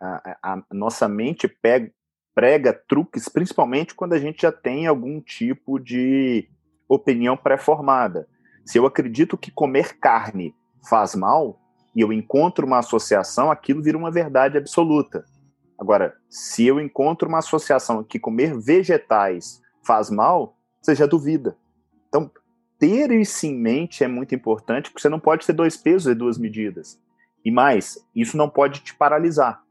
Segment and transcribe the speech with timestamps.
[0.00, 1.90] a, a, nossa mente pega,
[2.34, 6.48] prega truques, principalmente quando a gente já tem algum tipo de
[6.88, 8.28] opinião pré-formada.
[8.64, 10.54] Se eu acredito que comer carne
[10.88, 11.58] faz mal
[11.94, 15.24] e eu encontro uma associação, aquilo vira uma verdade absoluta.
[15.78, 21.56] Agora, se eu encontro uma associação que comer vegetais faz mal, você já duvida.
[22.08, 22.30] Então,
[22.78, 26.14] ter isso em mente é muito importante, porque você não pode ter dois pesos e
[26.14, 27.00] duas medidas.
[27.44, 29.62] E mais, isso não pode te paralisar.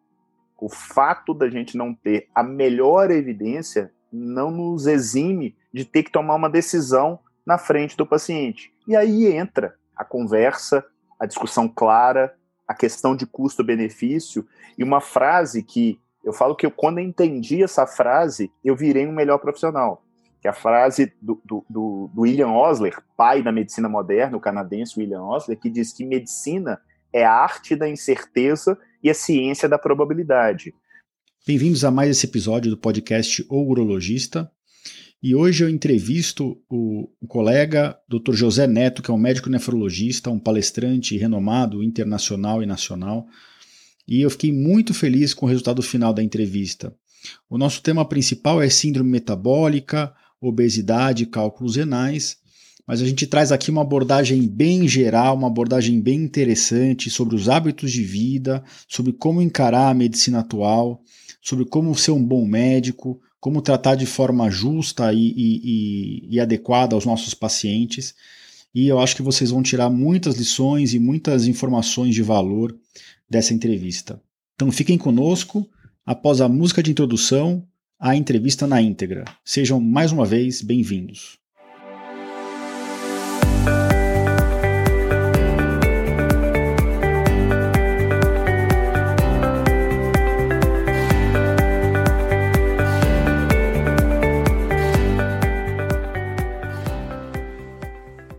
[0.60, 6.12] O fato da gente não ter a melhor evidência não nos exime de ter que
[6.12, 8.73] tomar uma decisão na frente do paciente.
[8.88, 10.86] E aí entra a conversa,
[11.20, 12.34] a discussão clara,
[12.68, 14.48] a questão de custo-benefício
[14.78, 19.06] e uma frase que eu falo que eu, quando eu entendi essa frase, eu virei
[19.06, 20.03] um melhor profissional.
[20.42, 25.00] Que é a frase do, do, do, William Osler, pai da medicina moderna, o canadense
[25.00, 26.81] William Osler, que diz que medicina
[27.16, 30.73] é a arte da incerteza e a ciência da probabilidade.
[31.48, 34.52] Bem-vindos a mais esse episódio do podcast O Urologista.
[35.23, 38.34] E hoje eu entrevisto o, o, colega Dr.
[38.34, 43.26] José Neto, que é um médico nefrologista, um palestrante renomado internacional e nacional.
[44.06, 46.94] E eu fiquei muito feliz com o resultado final da entrevista.
[47.50, 52.38] O nosso tema principal é síndrome metabólica, obesidade cálculos renais,
[52.88, 57.50] mas a gente traz aqui uma abordagem bem geral, uma abordagem bem interessante sobre os
[57.50, 61.02] hábitos de vida, sobre como encarar a medicina atual,
[61.42, 66.95] sobre como ser um bom médico, como tratar de forma justa e, e, e, adequada
[66.95, 68.16] aos nossos pacientes.
[68.73, 72.75] E eu acho que vocês vão tirar muitas lições e muitas informações de valor
[73.30, 74.20] dessa entrevista.
[74.55, 75.67] Então fiquem conosco.
[76.05, 77.66] Após a música de introdução,
[77.99, 79.25] a entrevista na íntegra.
[79.44, 81.45] Sejam mais uma vez bem-vindos.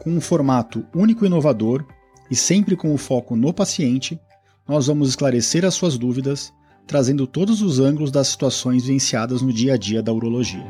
[0.00, 1.84] com um formato único e inovador
[2.30, 4.18] e sempre com o foco no paciente,
[4.66, 6.52] nós vamos esclarecer as suas dúvidas,
[6.86, 10.64] trazendo todos os ângulos das situações vivenciadas no dia a dia da urologia.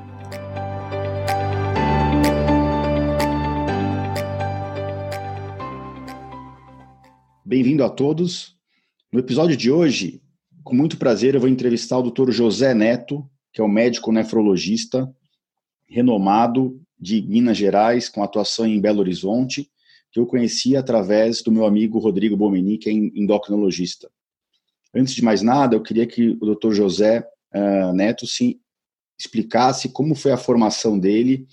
[7.45, 8.57] Bem-vindo a todos.
[9.13, 10.21] No episódio de hoje,
[10.65, 12.31] com muito prazer, eu vou entrevistar o Dr.
[12.31, 15.09] José Neto, que é um médico nefrologista
[15.89, 19.71] renomado de Minas Gerais, com atuação em Belo Horizonte,
[20.13, 24.11] que eu conheci através do meu amigo Rodrigo Bomeni, que é endocrinologista.
[24.95, 26.73] Antes de mais nada, eu queria que o Dr.
[26.73, 28.61] José uh, Neto se
[29.19, 31.47] explicasse como foi a formação dele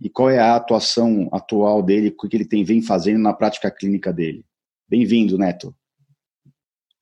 [0.00, 3.70] e qual é a atuação atual dele, o que ele tem vem fazendo na prática
[3.70, 4.44] clínica dele.
[4.88, 5.74] Bem-vindo, Neto.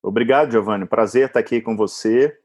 [0.03, 0.87] Obrigado, Giovanni.
[0.87, 2.37] Prazer estar aqui com você.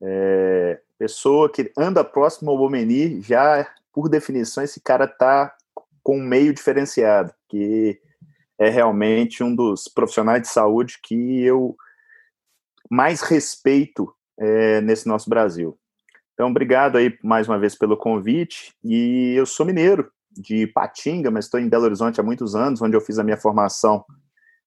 [0.00, 5.54] É, pessoa que anda próximo ao Bomeni já por definição, esse cara está
[6.02, 8.00] com um meio diferenciado, que
[8.58, 11.76] é realmente um dos profissionais de saúde que eu
[12.90, 15.78] mais respeito é, nesse nosso Brasil.
[16.34, 18.74] Então, obrigado aí mais uma vez pelo convite.
[18.82, 22.96] E eu sou mineiro, de Patinga, mas estou em Belo Horizonte há muitos anos, onde
[22.96, 24.04] eu fiz a minha formação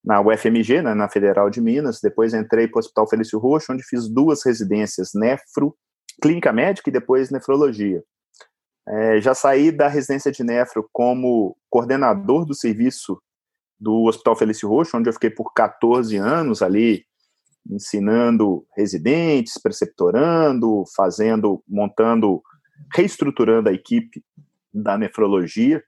[0.03, 2.00] na UFMG, né, na Federal de Minas.
[2.02, 5.75] Depois entrei para o Hospital Felício Roxo, onde fiz duas residências, nefro,
[6.22, 8.03] clínica médica e depois nefrologia.
[8.88, 13.19] É, já saí da residência de nefro como coordenador do serviço
[13.79, 17.06] do Hospital Felício Roxo, onde eu fiquei por 14 anos ali,
[17.69, 22.42] ensinando residentes, preceptorando, fazendo, montando,
[22.94, 24.24] reestruturando a equipe
[24.74, 25.83] da nefrologia.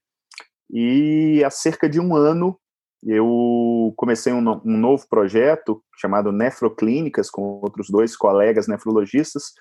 [0.69, 2.59] E há cerca de um ano
[3.03, 9.53] eu comecei um, um novo projeto chamado Nefroclínicas, com outros dois colegas nefrologistas,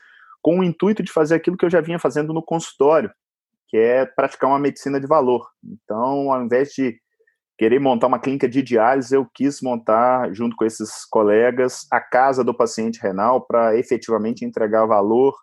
[0.43, 3.11] com o intuito de fazer aquilo que eu já vinha fazendo no consultório,
[3.69, 5.47] que é praticar uma medicina de valor.
[5.65, 6.99] Então, ao invés de
[7.59, 12.45] querer montar uma clínica de diálise, eu quis montar, junto com esses colegas, a casa
[12.45, 15.35] do paciente renal para efetivamente entregar valor,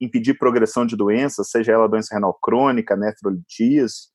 [0.00, 4.10] impedir progressão de doenças, seja ela doença renal crônica, nefrolitíase,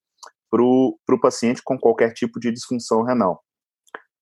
[0.49, 3.41] para o paciente com qualquer tipo de disfunção renal.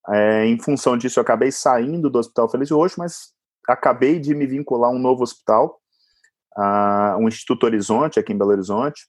[0.10, 3.34] É, em função disso, eu acabei saindo do Hospital Feliz Roxo, mas
[3.68, 5.80] acabei de me vincular a um novo hospital,
[6.56, 9.08] a um Instituto Horizonte, aqui em Belo Horizonte,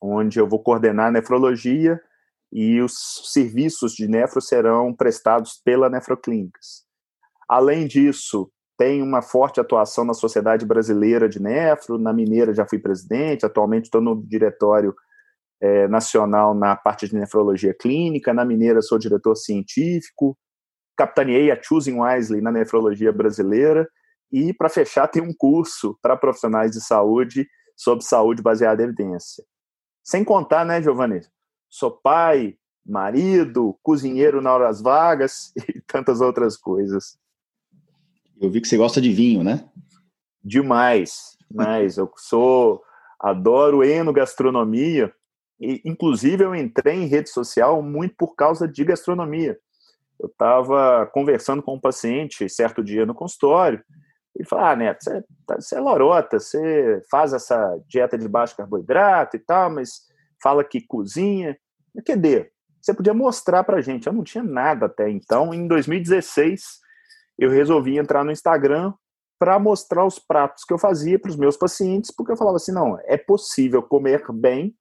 [0.00, 2.00] onde eu vou coordenar nefrologia
[2.52, 2.94] e os
[3.32, 6.84] serviços de nefro serão prestados pela Nefroclínicas.
[7.48, 12.78] Além disso, tem uma forte atuação na Sociedade Brasileira de Nefro, na Mineira já fui
[12.78, 14.94] presidente, atualmente estou no diretório
[15.60, 20.36] é, nacional na parte de nefrologia clínica, na Mineira sou diretor científico,
[20.96, 23.88] capitaneei a Choosing Wisely na nefrologia brasileira,
[24.32, 27.46] e para fechar tem um curso para profissionais de saúde
[27.76, 29.44] sobre saúde baseada em evidência.
[30.10, 31.20] Sem contar, né, Giovanni?
[31.68, 37.16] Sou pai, marido, cozinheiro na horas vagas e tantas outras coisas.
[38.40, 39.70] Eu vi que você gosta de vinho, né?
[40.42, 42.82] Demais, mas eu sou
[43.20, 45.14] adoro enogastronomia
[45.60, 49.60] e inclusive eu entrei em rede social muito por causa de gastronomia.
[50.18, 53.80] Eu estava conversando com um paciente certo dia no consultório
[54.40, 58.56] e falou: Ah, Neto, você, tá, você é lorota, você faz essa dieta de baixo
[58.56, 60.06] carboidrato e tal, mas
[60.42, 61.56] fala que cozinha.
[62.06, 62.50] Cadê?
[62.80, 64.06] Você podia mostrar para gente.
[64.06, 65.52] Eu não tinha nada até então.
[65.52, 66.80] Em 2016,
[67.38, 68.94] eu resolvi entrar no Instagram
[69.38, 72.72] para mostrar os pratos que eu fazia para os meus pacientes, porque eu falava assim:
[72.72, 74.74] não, é possível comer bem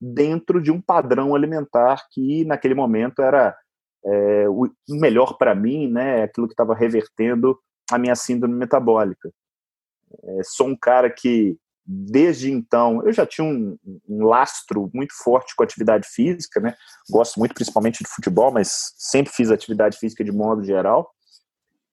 [0.00, 3.56] dentro de um padrão alimentar que naquele momento era
[4.04, 6.24] é, o melhor para mim, né?
[6.24, 7.58] Aquilo que estava revertendo
[7.90, 9.30] a minha síndrome metabólica.
[10.22, 11.56] É, sou um cara que
[11.90, 16.74] desde então eu já tinha um, um, lastro muito forte com atividade física, né?
[17.10, 21.10] Gosto muito principalmente de futebol, mas sempre fiz atividade física de modo geral.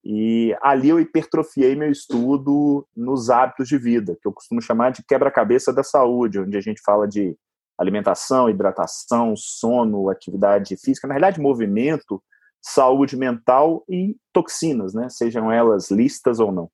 [0.04, 5.04] E ali eu hipertrofiei meu estudo nos hábitos de vida, que eu costumo chamar de
[5.04, 7.36] quebra-cabeça da saúde, onde a gente fala de
[7.78, 12.22] alimentação, hidratação, sono, atividade física, na realidade, movimento,
[12.68, 15.08] saúde mental e toxinas, né?
[15.08, 16.72] Sejam elas listas ou não.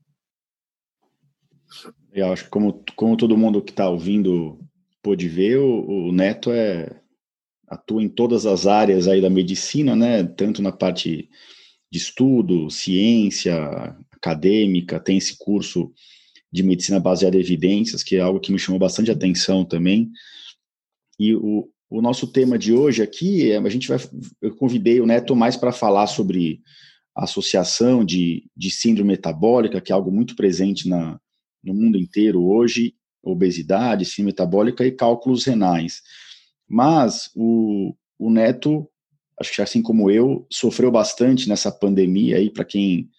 [2.13, 4.57] Eu acho que como, como todo mundo que está ouvindo
[5.03, 6.97] pôde ver, o, o Neto é
[7.67, 10.23] atua em todas as áreas aí da medicina, né?
[10.23, 11.29] Tanto na parte
[11.91, 13.53] de estudo, ciência,
[14.11, 15.91] acadêmica, tem esse curso
[16.49, 20.09] de medicina baseada em evidências, que é algo que me chamou bastante atenção também.
[21.19, 23.97] E o, o nosso tema de hoje aqui, é, a gente vai,
[24.41, 26.61] eu convidei o Neto mais para falar sobre
[27.13, 31.19] associação de, de síndrome metabólica, que é algo muito presente na,
[31.61, 36.01] no mundo inteiro hoje, obesidade, síndrome metabólica e cálculos renais.
[36.65, 38.87] Mas o, o Neto
[39.37, 43.09] acho que assim como eu, sofreu bastante nessa pandemia aí, para quem,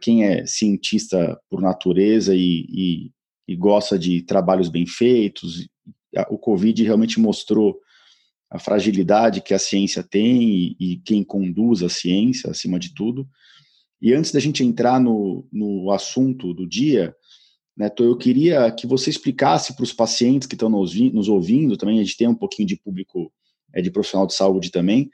[0.00, 3.10] quem é cientista por natureza e, e,
[3.48, 5.66] e, gosta de trabalhos bem feitos,
[6.28, 7.80] o Covid realmente mostrou
[8.52, 13.26] a fragilidade que a ciência tem e, e quem conduz a ciência, acima de tudo.
[14.00, 17.14] E antes da gente entrar no, no assunto do dia,
[17.74, 21.98] Neto, eu queria que você explicasse para os pacientes que estão nos, nos ouvindo, também
[21.98, 23.32] a gente tem um pouquinho de público
[23.72, 25.10] é, de profissional de saúde também,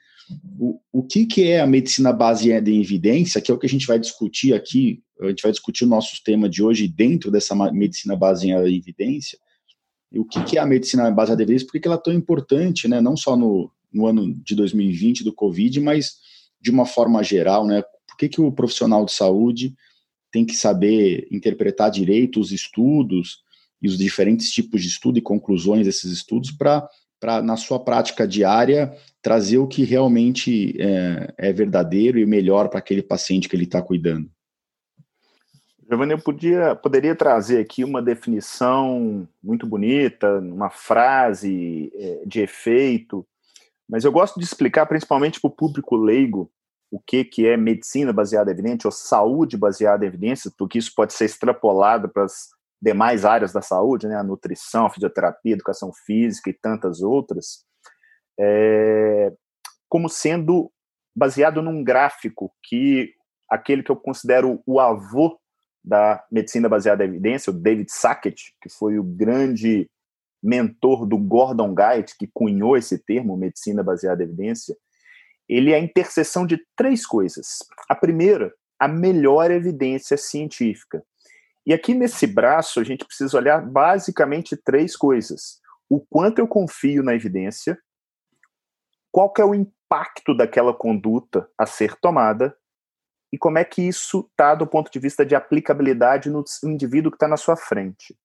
[0.59, 3.69] o, o que, que é a medicina baseada em evidência, que é o que a
[3.71, 7.55] gente vai discutir aqui, a gente vai discutir o nosso tema de hoje dentro dessa
[7.71, 9.39] medicina baseada em evidência,
[10.13, 12.89] o que, que é a medicina baseada em evidência, por que ela é tão importante,
[12.89, 16.17] né, não só no, no ano de 2020 do Covid, mas
[16.61, 19.75] de uma forma geral, né, por que, que o profissional de saúde
[20.33, 23.39] tem que saber interpretar direito os estudos
[23.81, 26.89] e os diferentes tipos de estudo e conclusões desses estudos para
[27.43, 33.03] na sua prática diária, trazer o que realmente é, é verdadeiro e melhor para aquele
[33.03, 34.31] paciente que ele está cuidando.
[35.89, 43.27] Giovanni, eu podia, poderia trazer aqui uma definição muito bonita, uma frase é, de efeito,
[43.89, 46.53] mas eu gosto de explicar principalmente para o público leigo
[46.91, 50.93] o que, que é medicina baseada em evidência ou saúde baseada em evidência, porque isso
[50.95, 52.49] pode ser extrapolado para as
[52.81, 57.65] demais áreas da saúde, né, a nutrição, a fisioterapia, a educação física e tantas outras,
[58.39, 59.33] é,
[59.89, 60.71] como sendo
[61.17, 63.15] baseado num gráfico que
[63.51, 65.39] aquele que eu considero o avô
[65.89, 69.89] da medicina baseada em evidência, o David Sackett, que foi o grande
[70.43, 74.77] mentor do Gordon Guide, que cunhou esse termo, medicina baseada em evidência,
[75.49, 77.59] ele é a interseção de três coisas.
[77.89, 81.03] A primeira, a melhor evidência científica.
[81.67, 87.03] E aqui nesse braço a gente precisa olhar basicamente três coisas: o quanto eu confio
[87.03, 87.79] na evidência,
[89.11, 92.55] qual que é o impacto daquela conduta a ser tomada
[93.33, 97.17] e como é que isso está do ponto de vista de aplicabilidade no indivíduo que
[97.17, 98.17] está na sua frente.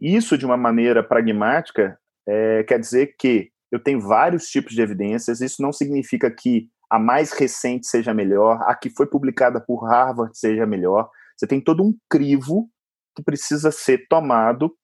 [0.00, 5.40] Isso, de uma maneira pragmática, é, quer dizer que eu tenho vários tipos de evidências,
[5.40, 10.36] isso não significa que a mais recente seja melhor, a que foi publicada por Harvard
[10.36, 12.68] seja melhor, você tem todo um crivo
[13.16, 14.76] que precisa ser tomado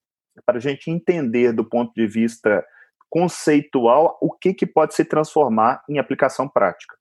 [0.46, 2.64] para a gente entender do ponto de vista
[3.10, 6.96] conceitual o que, que pode se transformar em aplicação prática.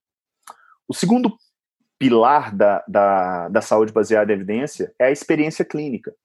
[0.87, 1.37] O segundo
[1.99, 6.15] pilar da, da, da saúde baseada em evidência é a experiência clínica.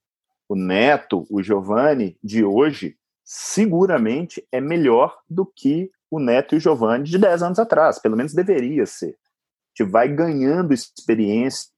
[0.49, 6.61] O Neto, o Giovanni de hoje, seguramente é melhor do que o Neto e o
[6.61, 9.17] Giovanni de 10 anos atrás, pelo menos deveria ser.
[9.17, 11.71] A gente vai ganhando experiência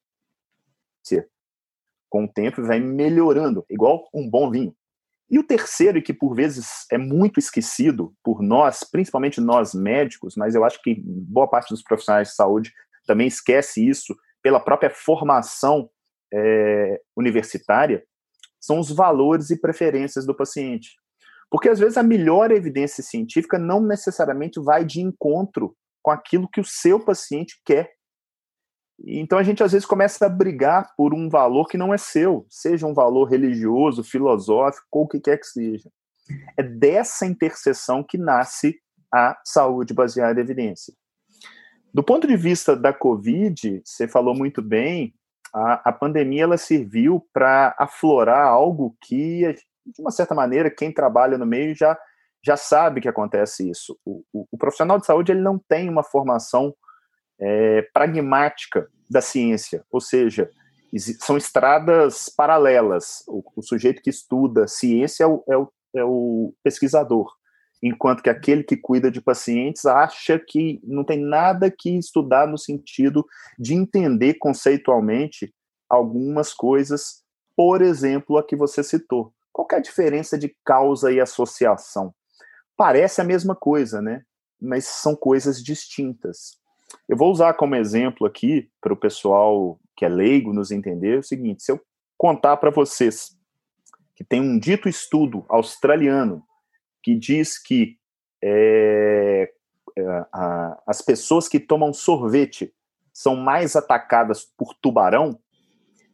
[2.11, 4.75] com o tempo e vai melhorando, igual um bom vinho.
[5.31, 10.37] E o terceiro, e que por vezes é muito esquecido por nós, principalmente nós médicos,
[10.37, 12.73] mas eu acho que boa parte dos profissionais de saúde
[13.07, 15.89] também esquece isso pela própria formação
[16.33, 18.05] é, universitária,
[18.61, 20.97] são os valores e preferências do paciente.
[21.51, 26.61] Porque às vezes a melhor evidência científica não necessariamente vai de encontro com aquilo que
[26.61, 27.93] o seu paciente quer.
[29.07, 32.47] Então a gente às vezes começa a brigar por um valor que não é seu,
[32.49, 35.91] seja um valor religioso, filosófico ou o que quer que seja.
[36.59, 38.79] É dessa interseção que nasce
[39.13, 40.95] a saúde baseada em evidência.
[41.95, 45.15] Do ponto de vista da Covid, você falou muito bem,
[45.55, 49.55] a, a pandemia ela serviu para aflorar algo que,
[49.87, 51.97] de uma certa maneira, quem trabalha no meio já,
[52.45, 53.97] já sabe que acontece isso.
[54.05, 56.75] O, o, o profissional de saúde ele não tem uma formação
[57.41, 60.51] é, pragmática da ciência, ou seja,
[61.21, 63.23] são estradas paralelas.
[63.29, 67.33] O, o sujeito que estuda ciência é o, é o, é o pesquisador
[67.87, 72.57] enquanto que aquele que cuida de pacientes acha que não tem nada que estudar no
[72.57, 73.27] sentido
[73.59, 75.55] de entender conceitualmente
[75.89, 77.23] algumas coisas,
[77.55, 79.35] por exemplo, a que você citou.
[79.53, 82.15] Qual é a diferença de causa e associação?
[82.75, 84.23] Parece a mesma coisa, né?
[84.59, 86.59] Mas são coisas distintas.
[87.07, 91.23] Eu vou usar como exemplo aqui, para o pessoal que é leigo nos entender, o
[91.23, 91.81] seguinte: se eu
[92.17, 93.37] contar para vocês
[94.17, 96.43] que tem um dito estudo australiano
[97.05, 97.99] que diz que
[98.43, 99.53] é,
[99.97, 102.75] é, a, as pessoas que tomam sorvete
[103.13, 105.39] são mais atacadas por tubarão,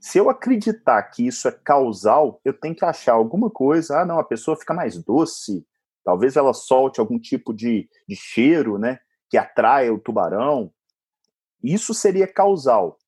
[0.00, 4.00] se eu acreditar que isso é causal, eu tenho que achar alguma coisa.
[4.00, 5.64] Ah, não, a pessoa fica mais doce,
[6.04, 10.72] talvez ela solte algum tipo de, de cheiro, né, que atrai o tubarão.
[11.62, 12.98] Isso seria causal.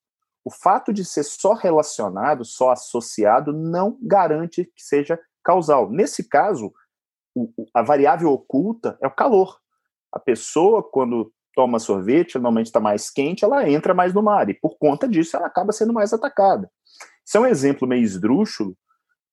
[0.45, 5.91] O fato de ser só relacionado, só associado, não garante que seja causal.
[5.91, 6.73] Nesse caso,
[7.75, 9.59] a variável oculta é o calor.
[10.12, 14.55] A pessoa, quando toma sorvete, normalmente está mais quente, ela entra mais no mar, e
[14.55, 16.71] por conta disso ela acaba sendo mais atacada.
[17.27, 18.77] Isso é um exemplo meio esdrúxulo,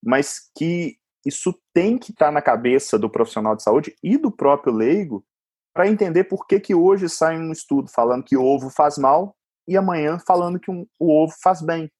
[0.03, 4.31] mas que isso tem que estar tá na cabeça do profissional de saúde e do
[4.31, 5.25] próprio leigo
[5.73, 9.35] para entender por que, que hoje sai um estudo falando que o ovo faz mal
[9.67, 11.91] e amanhã falando que um, o ovo faz bem.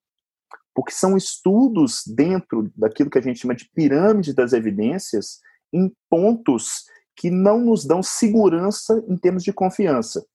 [0.74, 5.40] Porque são estudos dentro daquilo que a gente chama de pirâmide das evidências
[5.74, 6.86] em pontos
[7.16, 10.26] que não nos dão segurança em termos de confiança.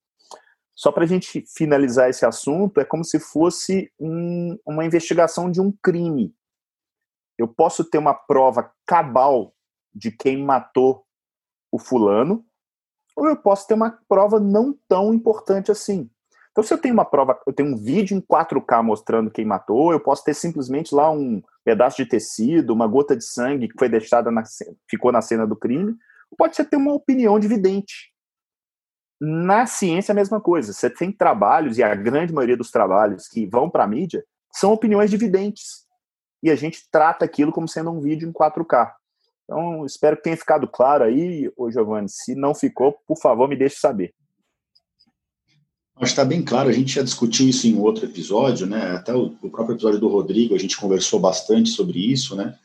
[0.74, 5.60] Só para a gente finalizar esse assunto, é como se fosse um, uma investigação de
[5.60, 6.34] um crime.
[7.38, 9.54] Eu posso ter uma prova cabal
[9.94, 11.06] de quem matou
[11.70, 12.44] o fulano,
[13.16, 16.10] ou eu posso ter uma prova não tão importante assim.
[16.54, 19.90] Então, se eu tenho uma prova, eu tenho um vídeo em 4K mostrando quem matou,
[19.90, 23.88] eu posso ter simplesmente lá um pedaço de tecido, uma gota de sangue que foi
[23.88, 24.44] deixada na
[24.88, 25.96] ficou na cena do crime,
[26.38, 28.12] pode ser ter uma opinião de vidente.
[29.20, 30.72] Na ciência é a mesma coisa.
[30.72, 34.72] Você tem trabalhos, e a grande maioria dos trabalhos que vão para a mídia são
[34.72, 35.84] opiniões de videntes.
[36.40, 38.92] E a gente trata aquilo como sendo um vídeo em 4K.
[39.42, 42.08] Então, espero que tenha ficado claro aí, ô Giovanni.
[42.08, 44.14] Se não ficou, por favor, me deixe saber.
[45.96, 48.96] Acho que está bem claro, a gente já discutiu isso em outro episódio, né?
[48.96, 52.58] Até o, o, próprio episódio do Rodrigo, a gente conversou bastante sobre isso, né?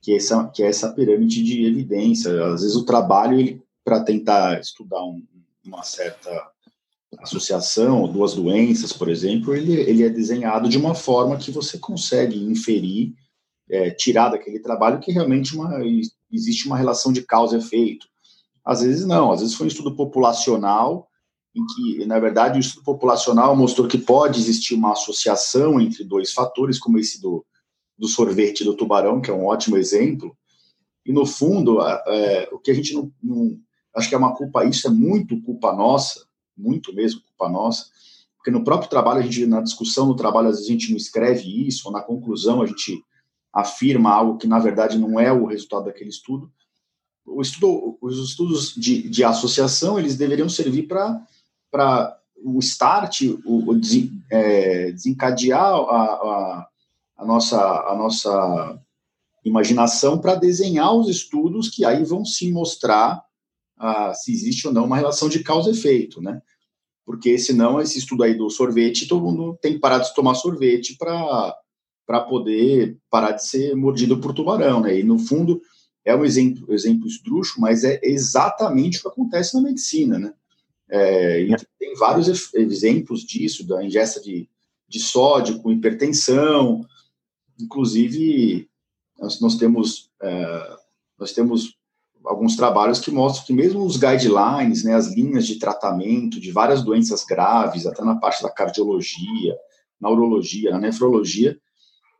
[0.00, 2.30] Que essa, que é essa pirâmide de evidência.
[2.46, 5.20] Às vezes o trabalho, para tentar estudar um,
[5.64, 6.30] uma certa
[7.18, 12.38] associação, duas doenças, por exemplo, ele, ele é desenhado de uma forma que você consegue
[12.38, 13.12] inferir,
[13.68, 15.80] é, tirar daquele trabalho que realmente uma,
[16.30, 18.06] existe uma relação de causa e efeito.
[18.64, 21.09] Às vezes não, às vezes foi um estudo populacional
[21.54, 26.32] em que, na verdade, o estudo populacional mostrou que pode existir uma associação entre dois
[26.32, 27.44] fatores, como esse do,
[27.98, 30.36] do sorvete do tubarão, que é um ótimo exemplo,
[31.04, 33.58] e, no fundo, é, o que a gente não, não,
[33.94, 36.24] Acho que é uma culpa, isso é muito culpa nossa,
[36.56, 37.86] muito mesmo culpa nossa,
[38.36, 40.96] porque no próprio trabalho, a gente, na discussão no trabalho, às vezes a gente não
[40.96, 43.02] escreve isso, ou na conclusão a gente
[43.52, 46.50] afirma algo que, na verdade, não é o resultado daquele estudo.
[47.26, 51.20] O estudo os estudos de, de associação, eles deveriam servir para
[51.70, 53.80] para o start, o, o
[54.30, 56.68] é, desencadear a, a,
[57.18, 58.80] a, nossa, a nossa
[59.44, 63.22] imaginação para desenhar os estudos que aí vão sim mostrar
[63.78, 66.40] ah, se existe ou não uma relação de causa e efeito, né?
[67.04, 70.96] Porque senão esse estudo aí do sorvete, todo mundo tem que parar de tomar sorvete
[70.96, 71.56] para
[72.06, 74.98] para poder parar de ser mordido por tubarão, né?
[74.98, 75.60] E no fundo
[76.04, 80.34] é um exemplo, exemplo esdrúxulo, mas é exatamente o que acontece na medicina, né?
[80.90, 81.46] É,
[81.78, 84.48] tem vários exemplos disso, da ingesta de,
[84.88, 86.84] de sódio com hipertensão,
[87.60, 88.68] inclusive
[89.18, 90.76] nós, nós temos é,
[91.18, 91.76] nós temos
[92.24, 96.82] alguns trabalhos que mostram que mesmo os guidelines, né, as linhas de tratamento de várias
[96.82, 99.56] doenças graves, até na parte da cardiologia,
[100.00, 101.58] na urologia, na nefrologia,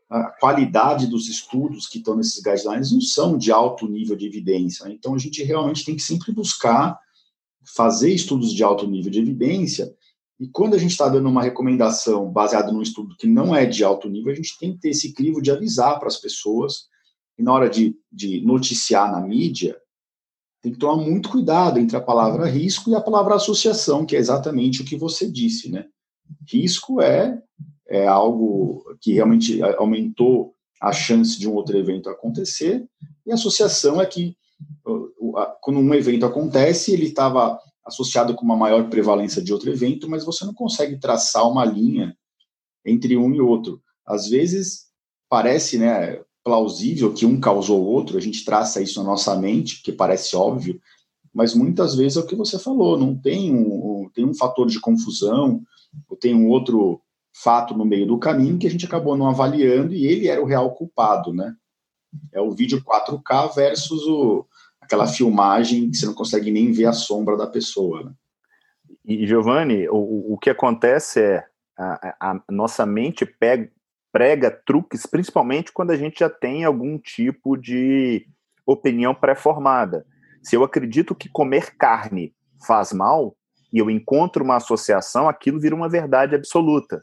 [0.08, 4.84] a qualidade dos estudos que estão nesses guidelines não são de alto nível de evidência.
[4.86, 4.94] Né?
[4.94, 6.98] Então, a gente realmente tem que sempre buscar
[7.64, 9.94] fazer estudos de alto nível de evidência.
[10.38, 13.84] E quando a gente está dando uma recomendação baseada num estudo que não é de
[13.84, 16.88] alto nível, a gente tem que ter esse crivo de avisar para as pessoas.
[17.38, 19.76] E na hora de, de noticiar na mídia,
[20.62, 24.18] tem que tomar muito cuidado entre a palavra risco e a palavra associação, que é
[24.18, 25.86] exatamente o que você disse, né?
[26.46, 27.42] Risco é
[27.90, 32.88] é algo que realmente aumentou a chance de um outro evento acontecer,
[33.26, 34.36] e associação é que
[35.60, 40.24] quando um evento acontece, ele estava associado com uma maior prevalência de outro evento, mas
[40.24, 42.16] você não consegue traçar uma linha
[42.84, 43.82] entre um e outro.
[44.06, 44.86] Às vezes
[45.28, 49.82] parece, né, plausível que um causou o outro, a gente traça isso na nossa mente,
[49.82, 50.80] que parece óbvio,
[51.32, 54.80] mas muitas vezes é o que você falou, não tem um, tem um fator de
[54.80, 55.62] confusão,
[56.08, 57.00] ou tem um outro
[57.32, 60.46] fato no meio do caminho que a gente acabou não avaliando e ele era o
[60.46, 61.54] real culpado, né?
[62.32, 64.44] É o vídeo 4K versus o,
[64.90, 68.02] aquela filmagem que você não consegue nem ver a sombra da pessoa.
[68.02, 68.12] Né?
[69.04, 71.46] E, Giovanni, o, o que acontece é
[71.78, 73.70] a, a nossa mente pega,
[74.12, 78.26] prega truques, principalmente quando a gente já tem algum tipo de
[78.66, 80.04] opinião pré-formada.
[80.42, 82.34] Se eu acredito que comer carne
[82.66, 83.36] faz mal
[83.72, 87.00] e eu encontro uma associação, aquilo vira uma verdade absoluta.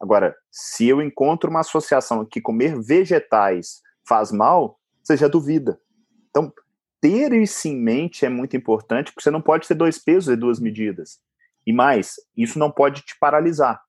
[0.00, 5.80] Agora, se eu encontro uma associação que comer vegetais faz mal, você já duvida.
[6.30, 6.52] Então,
[7.04, 10.36] ter isso em mente é muito importante, porque você não pode ter dois pesos e
[10.36, 11.20] duas medidas.
[11.66, 13.82] E mais, isso não pode te paralisar.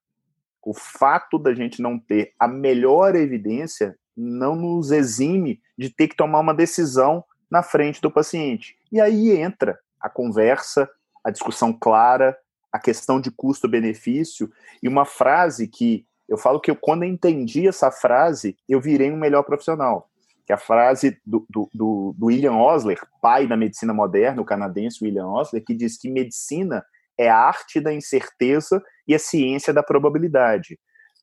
[0.62, 6.16] O fato da gente não ter a melhor evidência não nos exime de ter que
[6.16, 8.76] tomar uma decisão na frente do paciente.
[8.92, 10.86] E aí entra a conversa,
[11.24, 12.36] a discussão clara,
[12.70, 14.52] a questão de custo-benefício
[14.82, 19.10] e uma frase que eu falo que eu, quando eu entendi essa frase, eu virei
[19.10, 20.10] um melhor profissional.
[20.46, 25.04] Que a frase do, do, do, do William Osler, pai da medicina moderna, o canadense
[25.04, 26.84] William Osler, que diz que medicina
[27.18, 30.78] é a arte da incerteza e a ciência da probabilidade.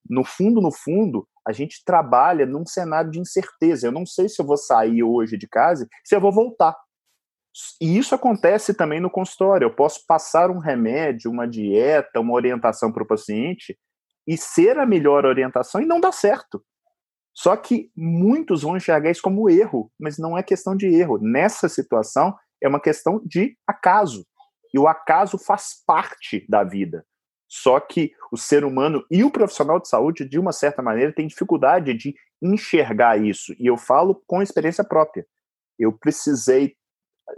[0.10, 3.88] No fundo, no fundo, a gente trabalha num cenário de incerteza.
[3.88, 6.76] Eu não sei se eu vou sair hoje de casa, se eu vou voltar.
[7.80, 9.66] E isso acontece também no consultório.
[9.66, 13.78] Eu posso passar um remédio, uma dieta, uma orientação para o paciente
[14.28, 16.64] e ser a melhor orientação e não dá certo.
[17.34, 21.18] Só que muitos vão enxergar isso como erro, mas não é questão de erro.
[21.20, 24.26] Nessa situação, é uma questão de acaso.
[24.74, 27.06] E o acaso faz parte da vida.
[27.48, 31.28] Só que o ser humano e o profissional de saúde, de uma certa maneira, tem
[31.28, 33.54] dificuldade de enxergar isso.
[33.60, 35.26] E eu falo com experiência própria.
[35.78, 36.76] Eu precisei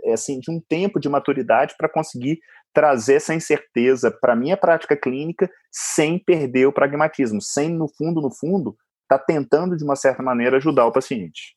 [0.04, 2.40] é, assim de um tempo de maturidade para conseguir
[2.74, 8.34] trazer essa incerteza para minha prática clínica sem perder o pragmatismo, sem no fundo, no
[8.34, 11.56] fundo, estar tá tentando de uma certa maneira ajudar o paciente.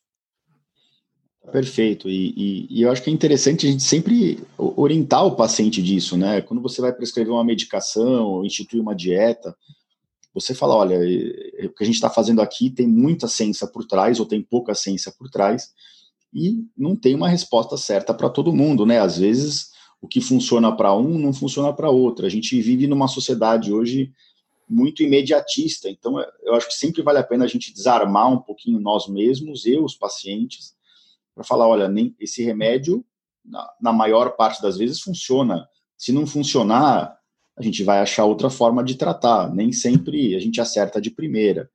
[1.50, 5.82] Perfeito, e, e, e, eu acho que é interessante a gente sempre orientar o paciente
[5.82, 6.42] disso, né?
[6.42, 9.56] Quando você vai prescrever uma medicação instituir uma dieta,
[10.34, 14.20] você fala: olha, o que a gente está fazendo aqui tem muita ciência por trás
[14.20, 15.72] ou tem pouca ciência por trás,
[16.34, 19.00] e não tem uma resposta certa para todo mundo, né?
[19.00, 22.26] Às vezes o que funciona para um não funciona para outro.
[22.26, 24.12] A gente vive numa sociedade hoje
[24.68, 28.80] muito imediatista, então eu acho que sempre vale a pena a gente desarmar um pouquinho
[28.80, 30.74] nós mesmos e os pacientes
[31.34, 33.04] para falar, olha, nem esse remédio
[33.44, 35.68] na, na maior parte das vezes funciona.
[35.96, 37.16] Se não funcionar,
[37.56, 39.52] a gente vai achar outra forma de tratar.
[39.54, 41.70] Nem sempre a gente acerta de primeira.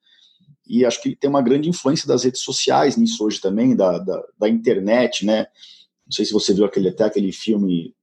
[0.67, 4.23] E acho que tem uma grande influência das redes sociais nisso hoje também, da, da,
[4.39, 5.47] da internet, né?
[6.05, 7.93] Não sei se você viu aquele, até aquele filme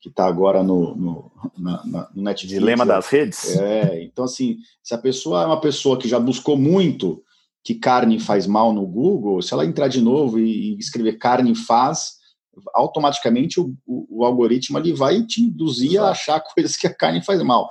[0.00, 2.58] que está agora no, no, na, na, no Netflix.
[2.58, 3.56] Dilema das redes?
[3.56, 7.22] É, então assim, se a pessoa é uma pessoa que já buscou muito
[7.62, 11.54] que carne faz mal no Google, se ela entrar de novo e, e escrever carne
[11.54, 12.14] faz,
[12.74, 16.06] automaticamente o, o, o, algoritmo ali vai te induzir Exato.
[16.06, 17.68] a achar coisas que a carne faz mal.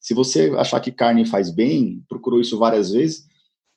[0.00, 3.24] Se você achar que carne faz bem, procurou isso várias vezes,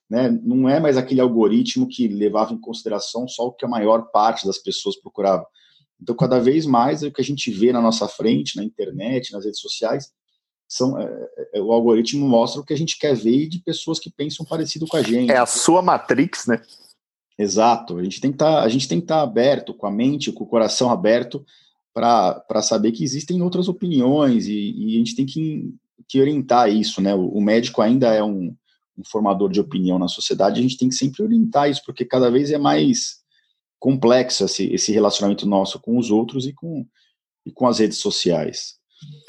[0.10, 0.30] né?
[0.44, 4.46] Não é mais aquele algoritmo que levava em consideração só o que a maior parte
[4.46, 5.46] das pessoas procurava.
[6.02, 9.46] Então, cada vez mais o que a gente vê na nossa frente, na internet, nas
[9.46, 10.12] redes sociais,
[10.68, 14.10] são é, é, o algoritmo mostra o que a gente quer ver de pessoas que
[14.10, 15.32] pensam parecido com a gente.
[15.32, 16.62] É a sua matrix, né?
[17.38, 17.98] Exato.
[17.98, 19.92] A gente tem que estar, tá, a gente tem que estar tá aberto, com a
[19.92, 21.46] mente, com o coração aberto,
[21.94, 25.74] para saber que existem outras opiniões e, e a gente tem que,
[26.08, 27.16] que, orientar isso, né?
[27.16, 28.54] O, o médico ainda é um,
[28.98, 32.30] um, formador de opinião na sociedade, a gente tem que sempre orientar isso, porque cada
[32.30, 33.24] vez é mais
[33.80, 36.86] complexo esse, esse relacionamento nosso com os outros e com,
[37.46, 38.76] e com as redes sociais.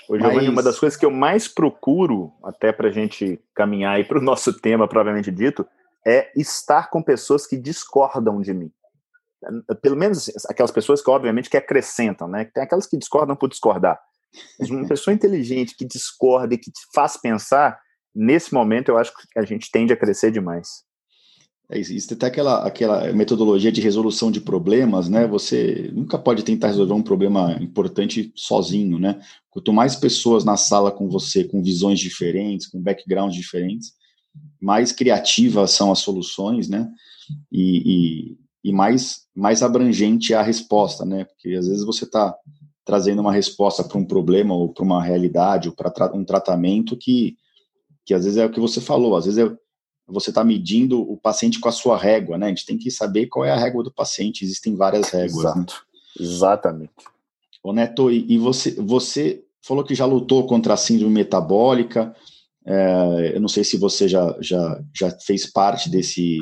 [0.08, 0.48] Ô, Giovanni, Mas...
[0.48, 4.52] uma das coisas que eu mais procuro, até para a gente caminhar para o nosso
[4.60, 5.66] tema, provavelmente dito,
[6.06, 8.70] é estar com pessoas que discordam de mim
[9.80, 12.44] pelo menos aquelas pessoas que obviamente que acrescentam, né?
[12.46, 14.00] Tem aquelas que discordam por discordar.
[14.58, 17.78] Mas uma pessoa inteligente que discorda e que te faz pensar,
[18.14, 20.84] nesse momento eu acho que a gente tende a crescer demais.
[21.68, 25.26] É, existe até aquela, aquela metodologia de resolução de problemas, né?
[25.26, 29.20] Você nunca pode tentar resolver um problema importante sozinho, né?
[29.50, 33.92] Quanto mais pessoas na sala com você, com visões diferentes, com backgrounds diferentes,
[34.60, 36.88] mais criativas são as soluções, né?
[37.50, 41.24] E, e e mais, mais abrangente é a resposta, né?
[41.24, 42.36] Porque às vezes você está
[42.84, 46.96] trazendo uma resposta para um problema ou para uma realidade ou para tra um tratamento
[46.96, 47.36] que,
[48.04, 49.56] que às vezes é o que você falou, às vezes é,
[50.08, 52.46] você está medindo o paciente com a sua régua, né?
[52.46, 55.44] A gente tem que saber qual é a régua do paciente, existem várias réguas.
[55.44, 55.58] Exato.
[55.58, 56.24] Né?
[56.24, 56.92] Exatamente.
[57.62, 62.14] Ô Neto, e, e, você, você falou que já lutou contra a síndrome metabólica,
[62.64, 66.38] é, eu não sei se você já, já, já fez parte desse,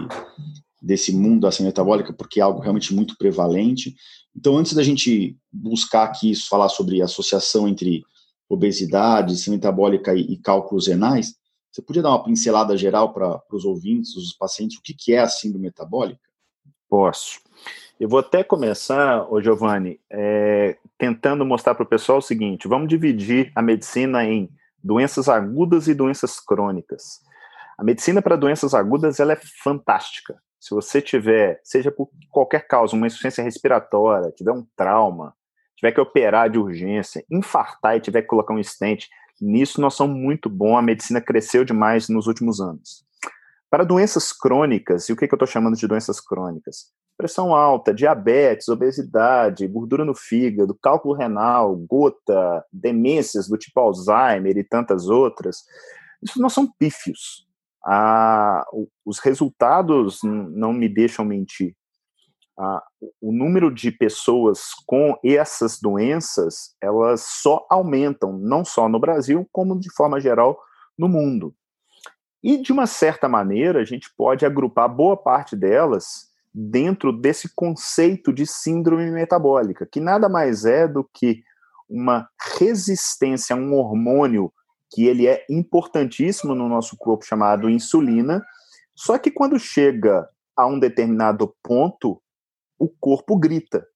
[0.82, 3.94] desse mundo da ação metabólica, porque é algo realmente muito prevalente.
[4.36, 8.02] Então, antes da gente buscar aqui falar sobre a associação entre
[8.48, 11.34] obesidade, ação metabólica e, e cálculos renais,
[11.74, 15.18] você podia dar uma pincelada geral para os ouvintes, os pacientes, o que, que é
[15.18, 16.20] a síndrome metabólica?
[16.88, 17.40] Posso.
[17.98, 22.86] Eu vou até começar, ô Giovanni, é, tentando mostrar para o pessoal o seguinte: vamos
[22.86, 24.48] dividir a medicina em
[24.80, 27.20] doenças agudas e doenças crônicas.
[27.76, 30.40] A medicina para doenças agudas ela é fantástica.
[30.60, 35.34] Se você tiver, seja por qualquer causa, uma insuficiência respiratória, tiver um trauma,
[35.74, 40.16] tiver que operar de urgência, infartar e tiver que colocar um estente, nisso nós somos
[40.16, 43.04] muito bom, a medicina cresceu demais nos últimos anos.
[43.70, 46.92] Para doenças crônicas, e o que, que eu estou chamando de doenças crônicas?
[47.16, 54.64] Pressão alta, diabetes, obesidade, gordura no fígado, cálculo renal, gota, demências do tipo Alzheimer e
[54.64, 55.64] tantas outras,
[56.22, 57.44] isso não são pífios
[57.84, 58.64] a,
[59.04, 61.76] os resultados não me deixam mentir.
[63.20, 69.78] O número de pessoas com essas doenças, elas só aumentam, não só no Brasil, como
[69.78, 70.58] de forma geral
[70.96, 71.54] no mundo.
[72.42, 78.32] E, de uma certa maneira, a gente pode agrupar boa parte delas dentro desse conceito
[78.32, 81.42] de síndrome metabólica, que nada mais é do que
[81.88, 84.52] uma resistência a um hormônio
[84.90, 88.44] que ele é importantíssimo no nosso corpo chamado insulina,
[88.94, 92.22] só que quando chega a um determinado ponto,
[92.78, 93.86] o corpo grita.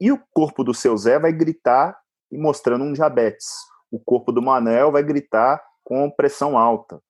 [0.00, 1.98] E o corpo do seu Zé vai gritar
[2.30, 3.46] e mostrando um diabetes.
[3.90, 7.00] O corpo do Manel vai gritar com pressão alta.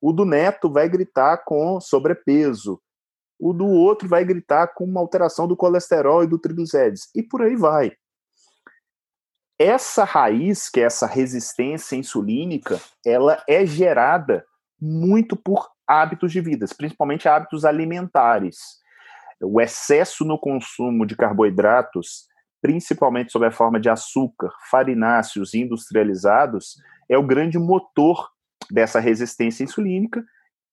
[0.00, 2.80] O do Neto vai gritar com sobrepeso.
[3.38, 7.08] O do outro vai gritar com uma alteração do colesterol e do triglicérides.
[7.14, 7.96] E por aí vai
[9.58, 14.44] essa raiz, que é essa resistência insulínica, ela é gerada
[14.80, 18.82] muito por hábitos de vida, principalmente hábitos alimentares.
[19.40, 22.26] O excesso no consumo de carboidratos,
[22.62, 26.76] principalmente sob a forma de açúcar, farináceos industrializados,
[27.08, 28.30] é o grande motor
[28.70, 30.24] dessa resistência insulínica,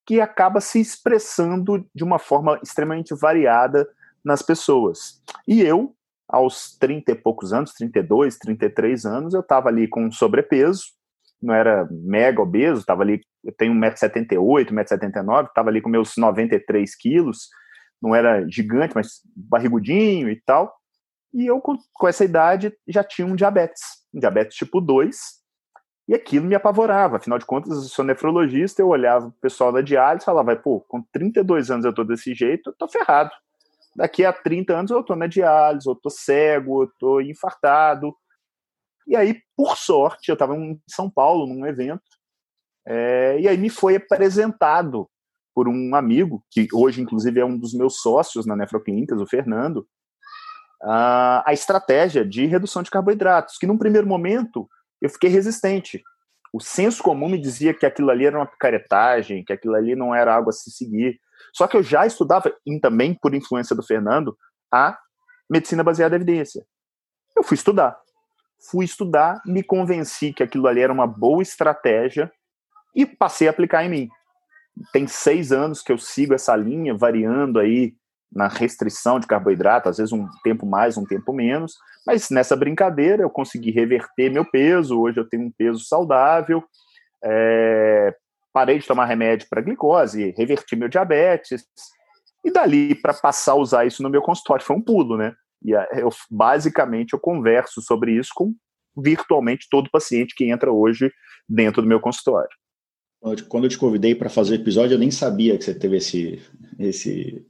[0.06, 3.88] que acaba se expressando de uma forma extremamente variada
[4.24, 5.21] nas pessoas.
[5.47, 5.95] E eu,
[6.28, 10.84] aos 30 e poucos anos, 32, 33 anos, eu estava ali com sobrepeso,
[11.41, 16.95] não era mega obeso, estava ali, eu tenho 1,78m, 1,79m, estava ali com meus 93
[16.95, 17.50] quilos,
[18.01, 20.73] não era gigante, mas barrigudinho e tal.
[21.33, 23.81] E eu, com, essa idade, já tinha um diabetes,
[24.13, 25.17] um diabetes tipo 2,
[26.07, 27.17] e aquilo me apavorava.
[27.17, 30.81] Afinal de contas, eu sou nefrologista, eu olhava o pessoal da diálise e falava, pô,
[30.81, 33.31] com 32 anos eu tô desse jeito, eu tô ferrado
[33.95, 38.15] daqui a 30 anos eu estou na diálise, eu estou cego, eu estou infartado.
[39.07, 42.01] E aí, por sorte, eu estava em São Paulo, num evento,
[42.85, 45.09] é, e aí me foi apresentado
[45.53, 49.87] por um amigo, que hoje, inclusive, é um dos meus sócios na Nefroclínicas, o Fernando,
[50.83, 54.67] a, a estratégia de redução de carboidratos, que num primeiro momento
[55.01, 56.03] eu fiquei resistente.
[56.53, 60.13] O senso comum me dizia que aquilo ali era uma picaretagem, que aquilo ali não
[60.13, 61.19] era algo a se seguir.
[61.53, 64.37] Só que eu já estudava, e também por influência do Fernando,
[64.71, 64.97] a
[65.49, 66.65] medicina baseada em evidência.
[67.35, 67.97] Eu fui estudar.
[68.69, 72.31] Fui estudar, me convenci que aquilo ali era uma boa estratégia
[72.95, 74.09] e passei a aplicar em mim.
[74.91, 77.93] Tem seis anos que eu sigo essa linha, variando aí
[78.34, 81.73] na restrição de carboidrato, às vezes um tempo mais, um tempo menos,
[82.07, 86.63] mas nessa brincadeira eu consegui reverter meu peso, hoje eu tenho um peso saudável,
[87.23, 88.15] é,
[88.53, 91.65] parei de tomar remédio para glicose, reverti meu diabetes,
[92.43, 95.34] e dali para passar a usar isso no meu consultório foi um pulo, né?
[95.63, 98.55] E eu, basicamente eu converso sobre isso com
[98.97, 101.12] virtualmente todo paciente que entra hoje
[101.47, 102.49] dentro do meu consultório.
[103.47, 106.39] Quando eu te convidei para fazer o episódio, eu nem sabia que você teve esse,
[106.79, 107.45] esse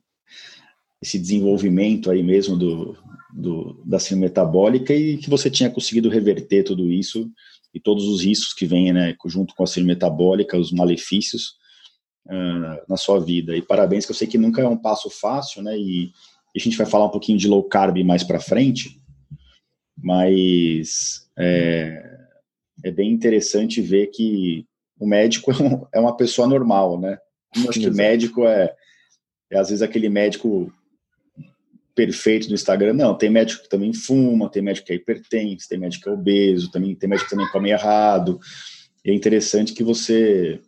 [1.01, 2.95] esse desenvolvimento aí mesmo do,
[3.33, 7.29] do, da síndrome metabólica e que você tinha conseguido reverter tudo isso
[7.73, 11.55] e todos os riscos que vêm né, junto com a síndrome metabólica, os malefícios
[12.27, 13.55] uh, na sua vida.
[13.57, 15.77] E parabéns, que eu sei que nunca é um passo fácil, né?
[15.77, 16.11] E,
[16.53, 19.01] a gente vai falar um pouquinho de low carb mais para frente,
[19.97, 22.19] mas é,
[22.83, 24.65] é, bem interessante ver que
[25.01, 27.17] o médico é, um, é uma pessoa normal, né?
[27.55, 28.71] Eu acho que médico é,
[29.49, 30.71] é às vezes aquele médico
[31.95, 32.93] perfeito do Instagram.
[32.93, 36.13] Não, tem médico que também fuma, tem médico que é hipertenso, tem médico que é
[36.13, 38.39] obeso, também, tem médico que também come errado.
[39.03, 40.61] E é interessante que você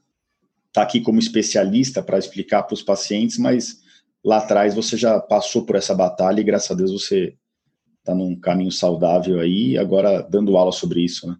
[0.67, 3.82] está aqui como especialista para explicar para os pacientes, mas
[4.26, 7.36] lá atrás você já passou por essa batalha e graças a Deus você
[8.00, 11.38] está num caminho saudável aí, agora dando aula sobre isso, né?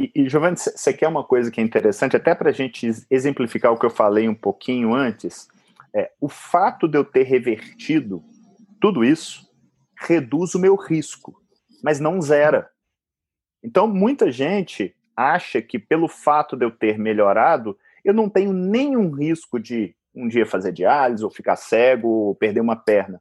[0.00, 3.70] E, e Giovanni, você quer uma coisa que é interessante, até para a gente exemplificar
[3.70, 5.46] o que eu falei um pouquinho antes,
[5.94, 8.24] é, o fato de eu ter revertido
[8.80, 9.46] tudo isso
[10.00, 11.38] reduz o meu risco,
[11.84, 12.70] mas não zera.
[13.62, 19.10] Então, muita gente acha que pelo fato de eu ter melhorado, eu não tenho nenhum
[19.10, 23.20] risco de um dia fazer diálise, ou ficar cego, ou perder uma perna.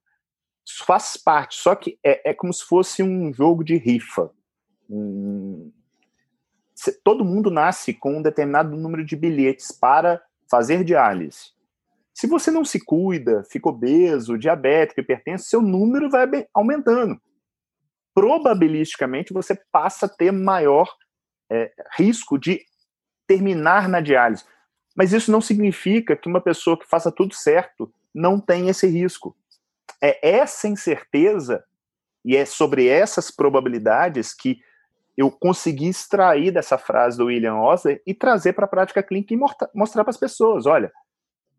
[0.66, 4.32] Isso faz parte, só que é, é como se fosse um jogo de rifa.
[4.90, 5.74] Hum,
[7.04, 11.52] todo mundo nasce com um determinado número de bilhetes para fazer diálise.
[12.14, 17.20] Se você não se cuida, fica obeso, diabético, hipertenso, seu número vai aumentando.
[18.14, 20.94] Probabilisticamente, você passa a ter maior
[21.50, 22.62] é, risco de
[23.26, 24.44] terminar na diálise.
[24.96, 29.36] Mas isso não significa que uma pessoa que faça tudo certo não tenha esse risco.
[30.02, 31.64] É essa incerteza
[32.26, 34.60] e é sobre essas probabilidades que
[35.20, 39.38] eu consegui extrair dessa frase do William Osler e trazer para a prática clínica e
[39.76, 40.90] mostrar para as pessoas: olha,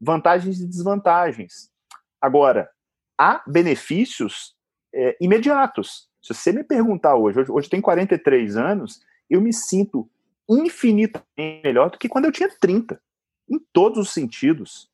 [0.01, 1.70] vantagens e desvantagens.
[2.18, 2.70] Agora,
[3.18, 4.57] há benefícios
[4.94, 6.09] é, imediatos.
[6.23, 10.09] Se você me perguntar hoje, hoje, hoje eu tenho 43 anos, eu me sinto
[10.49, 12.99] infinitamente melhor do que quando eu tinha 30,
[13.46, 14.90] em todos os sentidos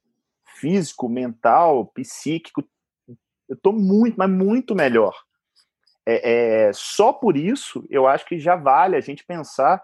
[0.57, 2.65] físico, mental, psíquico.
[3.49, 5.15] Eu estou muito, mas muito melhor.
[6.07, 9.83] É, é, só por isso eu acho que já vale a gente pensar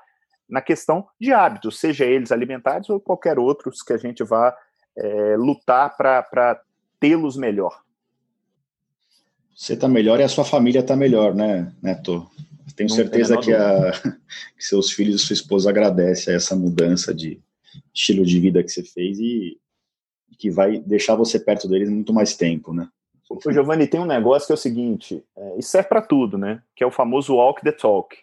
[0.48, 4.56] na questão de hábitos, seja eles alimentares ou qualquer outros que a gente vá
[4.96, 6.60] é, lutar para
[7.00, 7.82] tê-los melhor.
[9.56, 12.30] Você está melhor e a sua família está melhor, né, Neto?
[12.76, 13.92] Tenho Não certeza que, a,
[14.56, 17.40] que, seus filhos e sua esposa agradecem a essa mudança de
[17.92, 19.58] estilo de vida que você fez e
[20.38, 22.88] que vai deixar você perto deles muito mais tempo, né?
[23.44, 26.62] O Giovanni tem um negócio que é o seguinte, é, isso serve para tudo, né?
[26.76, 28.16] Que é o famoso walk the talk.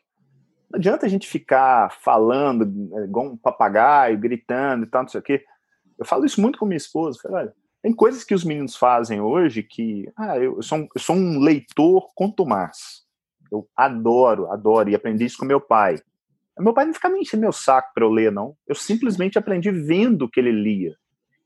[0.69, 2.63] Não adianta a gente ficar falando
[2.97, 5.43] é, igual um papagaio, gritando e tal, não sei o quê.
[5.97, 7.19] Eu falo isso muito com minha esposa.
[7.25, 10.09] Olha, tem coisas que os meninos fazem hoje que.
[10.15, 13.03] Ah, eu sou um, eu sou um leitor contumaz.
[13.51, 15.99] Eu adoro, adoro, e aprendi isso com meu pai.
[16.59, 18.55] Meu pai não ficava me enchendo meu saco para eu ler, não.
[18.67, 20.95] Eu simplesmente aprendi vendo o que ele lia.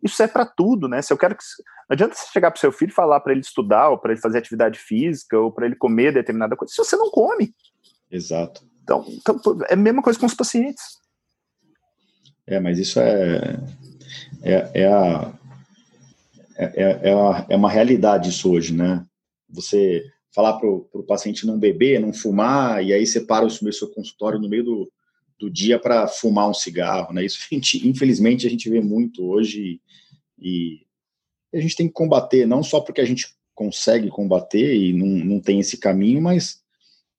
[0.03, 1.01] Isso é para tudo, né?
[1.01, 1.43] Se eu quero que.
[1.89, 4.21] Não adianta você chegar para seu filho e falar para ele estudar, ou para ele
[4.21, 7.53] fazer atividade física, ou para ele comer determinada coisa, se você não come.
[8.11, 8.63] Exato.
[8.83, 9.39] Então, então,
[9.69, 10.83] é a mesma coisa com os pacientes.
[12.45, 13.57] É, mas isso é
[14.41, 15.33] é, é, a,
[16.57, 19.05] é, é, é, a, é uma realidade isso hoje, né?
[19.49, 23.89] Você falar para o paciente não beber, não fumar, e aí você para o seu
[23.91, 24.91] consultório no meio do,
[25.43, 27.25] do dia para fumar um cigarro, né?
[27.25, 29.82] Isso, a gente, infelizmente, a gente vê muito hoje
[30.39, 30.82] e
[31.53, 35.39] a gente tem que combater, não só porque a gente consegue combater e não, não
[35.39, 36.62] tem esse caminho, mas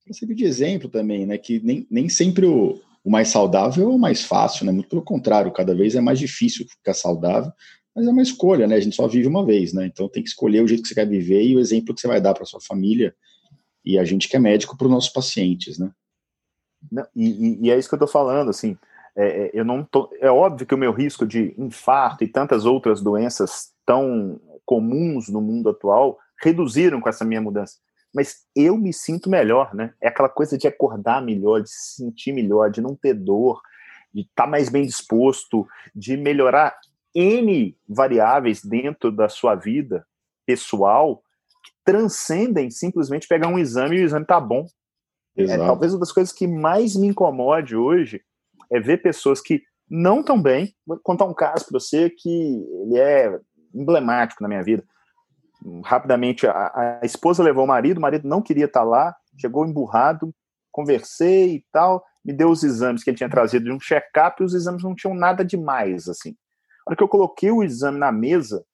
[0.03, 1.37] para servir de exemplo também, né?
[1.37, 4.73] Que nem, nem sempre o, o mais saudável é o mais fácil, né?
[4.73, 7.53] Muito pelo contrário, cada vez é mais difícil ficar saudável,
[7.95, 8.77] mas é uma escolha, né?
[8.77, 9.87] A gente só vive uma vez, né?
[9.87, 12.09] Então tem que escolher o jeito que você quer viver e o exemplo que você
[12.09, 13.15] vai dar para sua família
[13.85, 15.91] e a gente que é médico para os nossos pacientes, né?
[17.14, 18.77] E, e, é isso que eu estou falando, assim,
[19.16, 22.64] é, é, eu não tô, é óbvio que o meu risco de infarto e tantas
[22.66, 27.79] outras doenças tão comuns no mundo atual reduziram com essa minha mudança.
[28.14, 29.92] Mas eu me sinto melhor, né?
[30.01, 33.61] É aquela coisa de acordar melhor, de se sentir melhor, de não ter dor,
[34.12, 36.77] de estar tá mais bem disposto, de melhorar
[37.14, 40.07] N variáveis dentro da sua vida
[40.47, 41.23] pessoal
[41.64, 44.66] que transcendem simplesmente pegar um exame e o exame tá bom.
[45.37, 48.23] É, talvez uma das coisas que mais me incomode hoje
[48.70, 50.75] é ver pessoas que não tão bem.
[50.87, 53.38] Vou contar um caso para você que ele é
[53.75, 54.85] emblemático na minha vida.
[55.83, 59.66] Rapidamente, a, a esposa levou o marido, o marido não queria estar tá lá, chegou
[59.66, 60.35] emburrado,
[60.70, 64.44] conversei e tal, me deu os exames que ele tinha trazido de um check-up e
[64.44, 66.31] os exames não tinham nada demais, assim.
[66.31, 68.64] Na hora que eu coloquei o exame na mesa,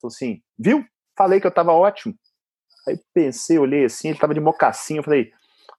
[0.00, 0.84] falou assim, viu?
[1.16, 2.14] Falei que eu estava ótimo.
[2.88, 5.30] Aí pensei, olhei assim, ele estava de mocassim, eu falei,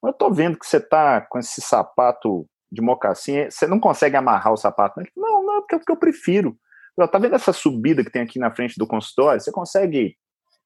[0.08, 4.52] eu tô vendo que você tá com esse sapato de mocassim, você não consegue amarrar
[4.52, 5.06] o sapato, né?
[5.16, 6.56] Não, não, porque, porque eu prefiro.
[6.98, 9.40] Eu, tá vendo essa subida que tem aqui na frente do consultório?
[9.40, 10.16] Você consegue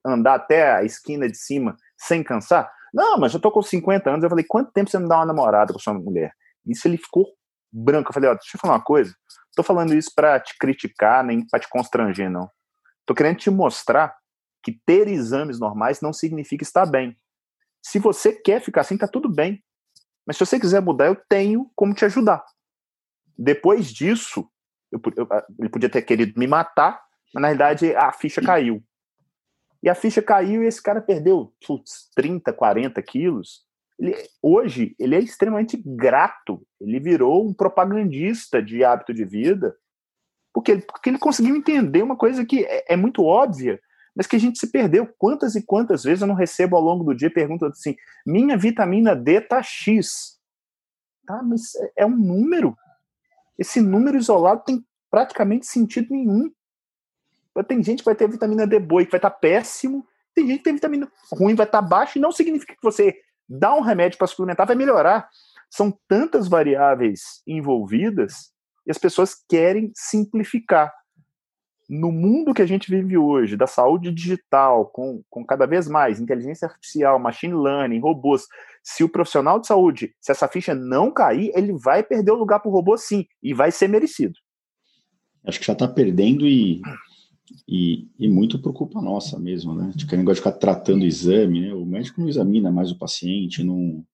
[0.05, 2.71] andar até a esquina de cima sem cansar?
[2.95, 4.23] Não, mas eu tô com 50 anos.
[4.23, 6.33] Eu falei, quanto tempo você não dá uma namorada com sua mulher?
[6.67, 7.27] Isso ele ficou
[7.73, 8.11] branco.
[8.11, 9.15] Eu falei, ó, deixa eu falar uma coisa.
[9.55, 12.49] Tô falando isso para te criticar, nem para te constranger, não.
[13.05, 14.17] Tô querendo te mostrar
[14.63, 17.17] que ter exames normais não significa estar bem.
[17.87, 19.63] Se você quer ficar assim, tá tudo bem.
[20.27, 22.45] Mas se você quiser mudar, eu tenho como te ajudar.
[23.39, 24.51] Depois disso,
[24.91, 27.01] eu, eu, ele podia ter querido me matar,
[27.33, 28.83] mas na realidade a ficha caiu.
[29.81, 33.65] E a ficha caiu e esse cara perdeu putz, 30, 40 quilos.
[34.01, 36.67] Ele, hoje, ele é extremamente grato.
[36.81, 39.77] Ele virou um propagandista de hábito de vida,
[40.53, 43.81] porque porque ele conseguiu entender uma coisa que é, é muito óbvia,
[44.17, 45.07] mas que a gente se perdeu.
[45.19, 49.15] Quantas e quantas vezes eu não recebo ao longo do dia perguntas assim: minha vitamina
[49.15, 50.41] D tá X.
[51.27, 52.77] Tá, mas é, é um número.
[53.59, 56.51] Esse número isolado tem praticamente sentido nenhum.
[57.69, 60.07] Tem gente que vai ter vitamina D boa e que vai estar tá péssimo.
[60.35, 63.19] Tem gente que tem vitamina ruim vai estar tá baixo e não significa que você
[63.49, 65.29] dá um remédio para suplementar vai melhorar.
[65.71, 68.53] São tantas variáveis envolvidas
[68.87, 70.93] e as pessoas querem simplificar
[71.89, 76.21] no mundo que a gente vive hoje, da saúde digital, com, com cada vez mais
[76.21, 78.47] inteligência artificial, machine learning, robôs,
[78.83, 82.61] se o profissional de saúde, se essa ficha não cair, ele vai perder o lugar
[82.61, 84.35] para o robô sim, e vai ser merecido.
[85.45, 86.83] Acho que já está perdendo e,
[87.69, 89.93] e, e, muito por culpa nossa mesmo, né?
[89.95, 91.73] De que negócio de ficar tratando o exame, né?
[91.73, 94.05] O médico não examina mais o paciente, não,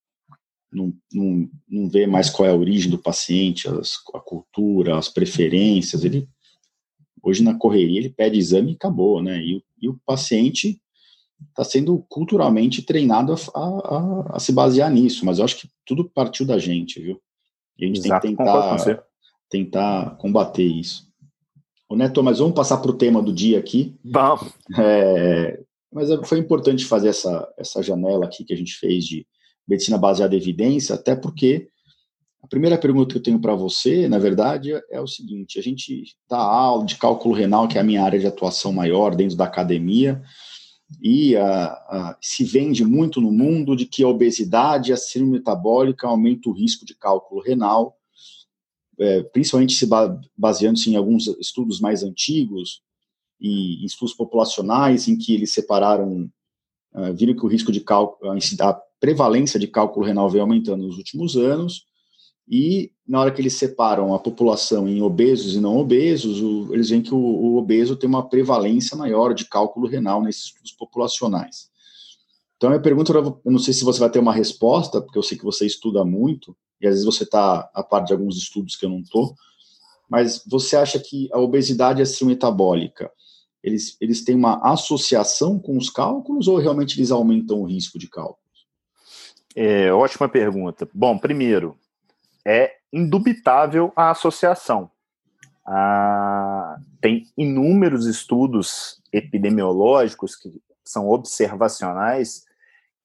[0.70, 5.08] não, não, não vê mais qual é a origem do paciente, as, a cultura, as
[5.08, 6.28] preferências, ele
[7.22, 9.40] Hoje, na correria, ele pede exame e acabou, né?
[9.40, 10.80] E, e o paciente
[11.50, 16.08] está sendo culturalmente treinado a, a, a, se basear nisso, mas eu acho que tudo
[16.08, 17.20] partiu da gente, viu?
[17.78, 19.04] E a gente Exato, tem que tentar,
[19.48, 21.10] tentar combater isso.
[21.88, 23.94] O Neto, mas vamos passar para o tema do dia aqui.
[24.04, 24.52] Vamos.
[24.78, 25.60] É,
[25.92, 29.26] mas é, foi importante fazer essa, essa janela aqui que a gente fez de
[29.68, 31.68] medicina baseada em evidência, até porque
[32.52, 36.36] primeira pergunta que eu tenho para você, na verdade, é o seguinte: a gente dá
[36.36, 40.22] aula de cálculo renal, que é a minha área de atuação maior dentro da academia,
[41.00, 45.38] e a, a, se vende muito no mundo de que a obesidade e a síndrome
[45.38, 47.96] metabólica aumentam o risco de cálculo renal,
[49.00, 49.88] é, principalmente se
[50.36, 52.82] baseando-se em alguns estudos mais antigos
[53.40, 56.30] e estudos populacionais em que eles separaram,
[56.94, 60.98] uh, viram que o risco de cálculo, a prevalência de cálculo renal vem aumentando nos
[60.98, 61.90] últimos anos,
[62.48, 66.90] e na hora que eles separam a população em obesos e não obesos, o, eles
[66.90, 71.70] veem que o, o, obeso tem uma prevalência maior de cálculo renal nesses estudos populacionais.
[72.56, 75.36] Então, minha pergunta, eu não sei se você vai ter uma resposta, porque eu sei
[75.36, 78.86] que você estuda muito, e às vezes você está a par de alguns estudos que
[78.86, 79.34] eu não estou,
[80.08, 83.10] mas você acha que a obesidade e a síndrome metabólica,
[83.62, 88.08] eles, eles têm uma associação com os cálculos ou realmente eles aumentam o risco de
[88.08, 88.42] cálculos?
[89.54, 90.88] É, ótima pergunta.
[90.92, 91.76] Bom, primeiro,
[92.46, 94.90] é indubitável a associação.
[95.66, 100.52] Ah, tem inúmeros estudos epidemiológicos que
[100.84, 102.44] são observacionais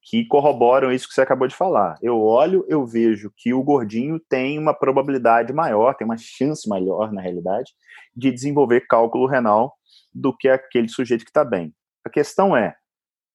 [0.09, 1.97] que corroboram isso que você acabou de falar.
[2.01, 7.11] Eu olho, eu vejo que o gordinho tem uma probabilidade maior, tem uma chance maior,
[7.11, 7.73] na realidade,
[8.15, 9.75] de desenvolver cálculo renal
[10.13, 11.73] do que aquele sujeito que está bem.
[12.05, 12.75] A questão é: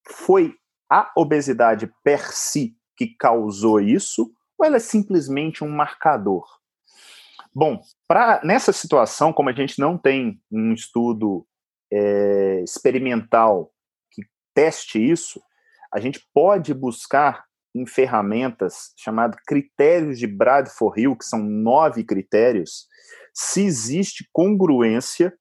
[0.09, 0.55] foi
[0.91, 4.33] a obesidade per si que causou isso
[4.63, 6.47] ou ela é simplesmente um marcador?
[7.53, 11.45] Bom, pra, nessa situação, como a gente não tem um estudo
[11.93, 13.73] é, experimental
[14.13, 14.23] que
[14.55, 15.43] teste isso,
[15.93, 17.45] a gente pode buscar
[17.75, 22.87] em ferramentas chamadas critérios de Bradford-Hill, que são nove critérios,
[23.35, 25.37] se existe congruência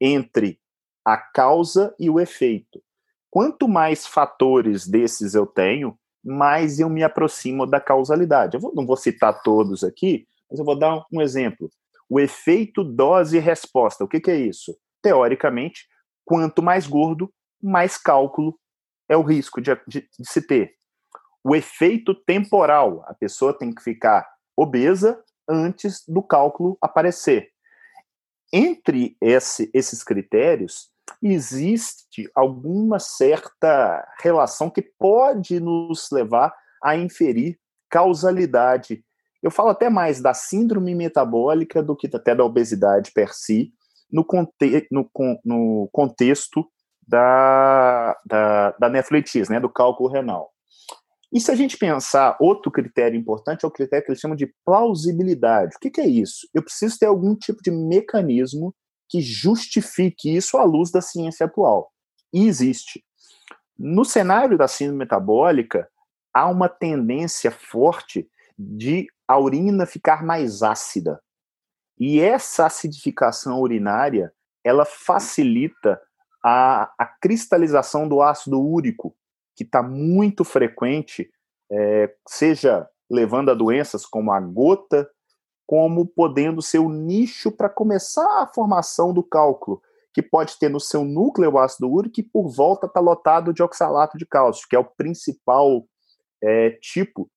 [0.00, 0.60] entre
[1.04, 2.82] a causa e o efeito.
[3.30, 8.56] Quanto mais fatores desses eu tenho, mais eu me aproximo da causalidade.
[8.56, 11.70] Eu vou, não vou citar todos aqui, mas eu vou dar um exemplo.
[12.08, 14.02] O efeito dose-resposta.
[14.02, 14.76] O que, que é isso?
[15.00, 15.86] Teoricamente,
[16.24, 18.58] quanto mais gordo, mais cálculo
[19.08, 20.74] é o risco de, de, de se ter.
[21.44, 23.04] O efeito temporal.
[23.06, 27.50] A pessoa tem que ficar obesa antes do cálculo aparecer.
[28.52, 30.90] Entre esse, esses critérios,
[31.22, 39.04] existe alguma certa relação que pode nos levar a inferir causalidade.
[39.42, 43.72] Eu falo até mais da síndrome metabólica do que até da obesidade per si,
[44.10, 45.10] no, conte no,
[45.44, 46.66] no contexto
[47.06, 50.50] da, da, da nefritis, né, do cálculo renal.
[51.32, 54.52] E se a gente pensar, outro critério importante é o critério que eles chamam de
[54.64, 55.76] plausibilidade.
[55.76, 56.48] O que, que é isso?
[56.54, 58.74] Eu preciso ter algum tipo de mecanismo
[59.08, 61.92] que justifique isso à luz da ciência atual.
[62.32, 63.04] E existe.
[63.78, 65.88] No cenário da síndrome metabólica,
[66.32, 68.28] há uma tendência forte
[68.58, 71.20] de a urina ficar mais ácida.
[71.98, 74.32] E essa acidificação urinária,
[74.64, 76.00] ela facilita
[76.44, 79.16] a, a cristalização do ácido úrico,
[79.54, 81.30] que está muito frequente,
[81.70, 85.08] é, seja levando a doenças como a gota
[85.66, 89.82] como podendo ser o nicho para começar a formação do cálculo,
[90.14, 93.62] que pode ter no seu núcleo o ácido úrico e por volta está lotado de
[93.62, 95.86] oxalato de cálcio, que é o principal
[96.42, 97.28] é, tipo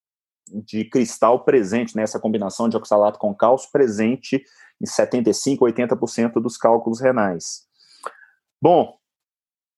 [0.48, 4.44] de cristal presente nessa né, combinação de oxalato com cálcio presente
[4.82, 7.68] em 75, 80% dos cálculos renais.
[8.62, 8.98] Bom,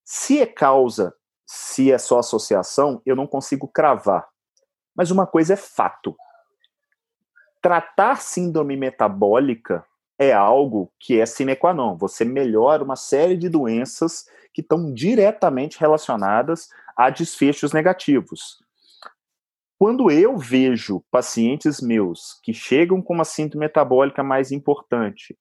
[0.04, 1.14] se é causa,
[1.46, 4.28] se é só associação, eu não consigo cravar.
[4.94, 6.14] Mas uma coisa é fato
[7.62, 9.86] tratar síndrome metabólica
[10.18, 11.96] é algo que é sine qua non.
[11.96, 18.62] Você melhora uma série de doenças que estão diretamente relacionadas a desfechos negativos.
[19.78, 25.36] Quando eu vejo pacientes meus que chegam com uma síndrome metabólica mais importante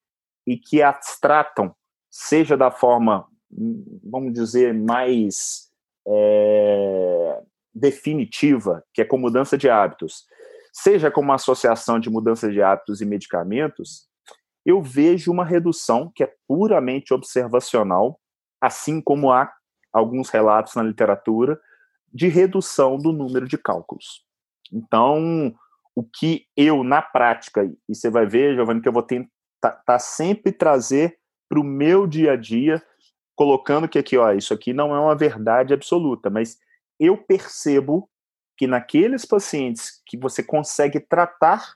[0.48, 1.76] e que as tratam,
[2.10, 3.28] seja da forma,
[4.04, 5.70] vamos dizer, mais
[6.08, 7.40] é,
[7.74, 10.26] definitiva, que é com mudança de hábitos,
[10.72, 14.08] seja como uma associação de mudança de hábitos e medicamentos,
[14.66, 18.20] eu vejo uma redução que é puramente observacional,
[18.62, 19.52] assim como há
[19.92, 21.60] alguns relatos na literatura
[22.14, 24.24] de redução do número de cálculos.
[24.72, 25.54] Então,
[25.96, 29.30] o que eu, na prática, e você vai ver, Giovanni, que eu vou tentar
[29.86, 31.18] tá sempre trazer
[31.50, 32.82] para o meu dia a dia,
[33.36, 36.58] colocando que aqui, ó, isso aqui não é uma verdade absoluta, mas
[37.00, 38.10] eu percebo
[38.62, 41.74] que naqueles pacientes que você consegue tratar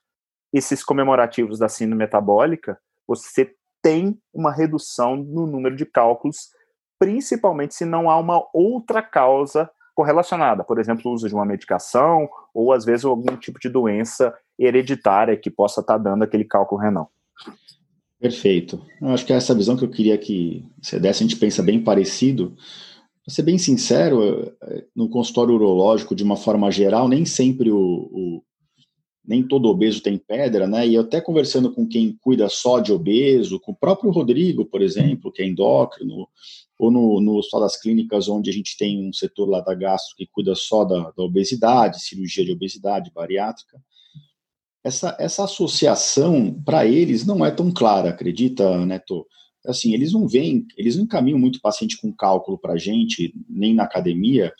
[0.53, 2.77] esses comemorativos da síndrome metabólica,
[3.07, 6.51] você tem uma redução no número de cálculos,
[6.99, 12.29] principalmente se não há uma outra causa correlacionada, por exemplo, o uso de uma medicação
[12.53, 17.11] ou às vezes algum tipo de doença hereditária que possa estar dando aquele cálculo renal.
[18.19, 18.79] Perfeito.
[19.01, 21.63] Eu acho que é essa visão que eu queria que você desse, a gente pensa
[21.63, 22.55] bem parecido,
[23.25, 27.79] para ser bem sincero, eh, no consultório urológico, de uma forma geral, nem sempre o,
[27.79, 28.43] o,
[29.27, 30.87] nem todo obeso tem pedra, né?
[30.87, 34.79] E eu até conversando com quem cuida só de obeso, com o próprio Rodrigo, por
[34.79, 36.27] exemplo, que é endócrino,
[36.77, 40.15] ou no, no Hospital das Clínicas, onde a gente tem um setor lá da gastro
[40.15, 43.81] que cuida só da, da obesidade, cirurgia de obesidade bariátrica.
[44.83, 49.25] Essa, essa associação, para eles, não é tão clara, acredita, Neto?
[49.67, 53.73] Assim, eles não vêm, eles não encaminham muito paciente com cálculo para a gente, nem
[53.73, 54.53] na academia,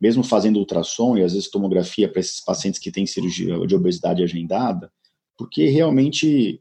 [0.00, 4.22] mesmo fazendo ultrassom e às vezes tomografia para esses pacientes que têm cirurgia de obesidade
[4.22, 4.90] agendada,
[5.36, 6.58] porque realmente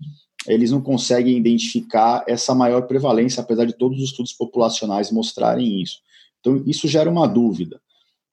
[0.48, 6.00] eles não conseguem identificar essa maior prevalência, apesar de todos os estudos populacionais mostrarem isso.
[6.40, 7.82] Então, isso gera uma dúvida.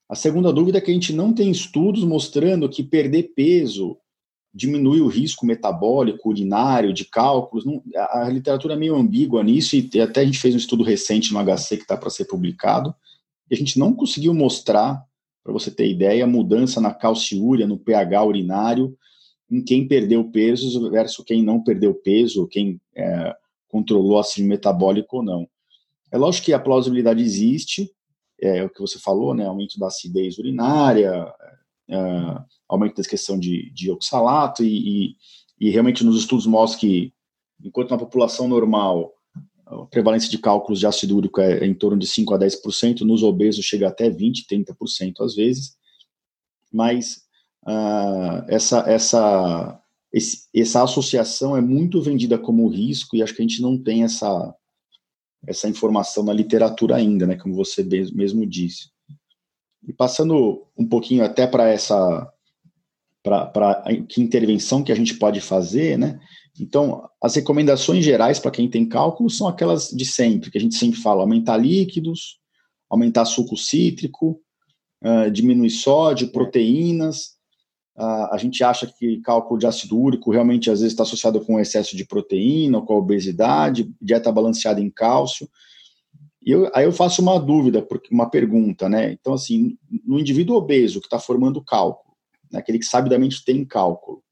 [0.09, 3.97] A segunda dúvida é que a gente não tem estudos mostrando que perder peso
[4.57, 7.67] diminui o risco metabólico, urinário, de cálculos.
[7.67, 10.83] Não, a, a, literatura é meio ambígua nisso, e até a gente fez um estudo
[10.83, 12.95] recente no HC que está para ser publicado,
[13.51, 15.05] e a gente não conseguiu mostrar,
[15.45, 18.97] para você ter ideia, mudança na calciúria, no pH urinário,
[19.51, 23.37] em quem perdeu peso versus quem não perdeu peso, quem é,
[23.69, 25.47] controlou assim metabólico ou não.
[26.11, 27.93] É lógico que a plausibilidade existe,
[28.41, 31.31] é o que você falou, né, aumento da acidez urinária,
[31.91, 35.17] uh, aumento da questão de, de oxalato e, e,
[35.61, 37.13] e, realmente nos estudos mostram que
[37.63, 39.13] enquanto na população normal
[39.67, 43.01] a prevalência de cálculos de ácido úrico é, é em torno de 5 a 10%,
[43.01, 45.77] nos obesos chega até 20, 30% às vezes,
[46.73, 47.23] mas
[47.67, 49.81] uh, essa, essa,
[50.13, 54.05] esse, essa associação é muito vendida como risco e acho que a gente não tem
[54.05, 54.55] essa,
[55.47, 58.91] essa informação na literatura ainda, né, como você mesmo disse.
[59.87, 62.31] E passando um pouquinho até para essa
[63.23, 66.21] para que intervenção que a gente pode fazer, né?
[66.61, 70.77] Então, as recomendações gerais para quem tem cálculo são aquelas de sempre, que a gente
[70.77, 72.39] sempre fala: aumentar líquidos,
[72.89, 74.41] aumentar suco cítrico,
[75.05, 77.37] uh, diminuir sódio, proteínas.
[77.97, 81.59] Uh, a gente acha que cálculo de ácido úrico realmente às vezes está associado com
[81.59, 85.49] excesso de proteína, com a obesidade, dieta balanceada em cálcio.
[86.47, 89.13] E eu, aí eu faço uma dúvida, uma pergunta, né?
[89.13, 89.77] Então, assim,
[90.07, 92.15] no indivíduo obeso que está formando cálculo,
[92.53, 94.23] né, aquele que sabidamente tem cálculo,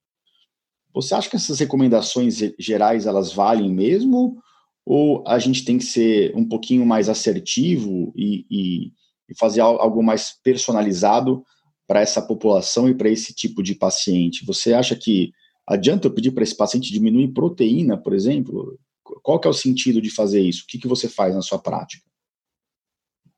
[0.95, 4.39] você acha que essas recomendações gerais elas valem mesmo?
[4.87, 8.93] Ou a gente tem que ser um pouquinho mais assertivo e, e,
[9.29, 11.43] e fazer algo mais personalizado
[11.85, 14.47] para essa população e para esse tipo de paciente?
[14.47, 15.33] Você acha que
[15.67, 18.79] adianta eu pedir para esse paciente diminuir proteína, por exemplo?
[19.25, 20.64] Qual que é o sentido de fazer isso?
[20.64, 22.05] O que, que você faz na sua prática?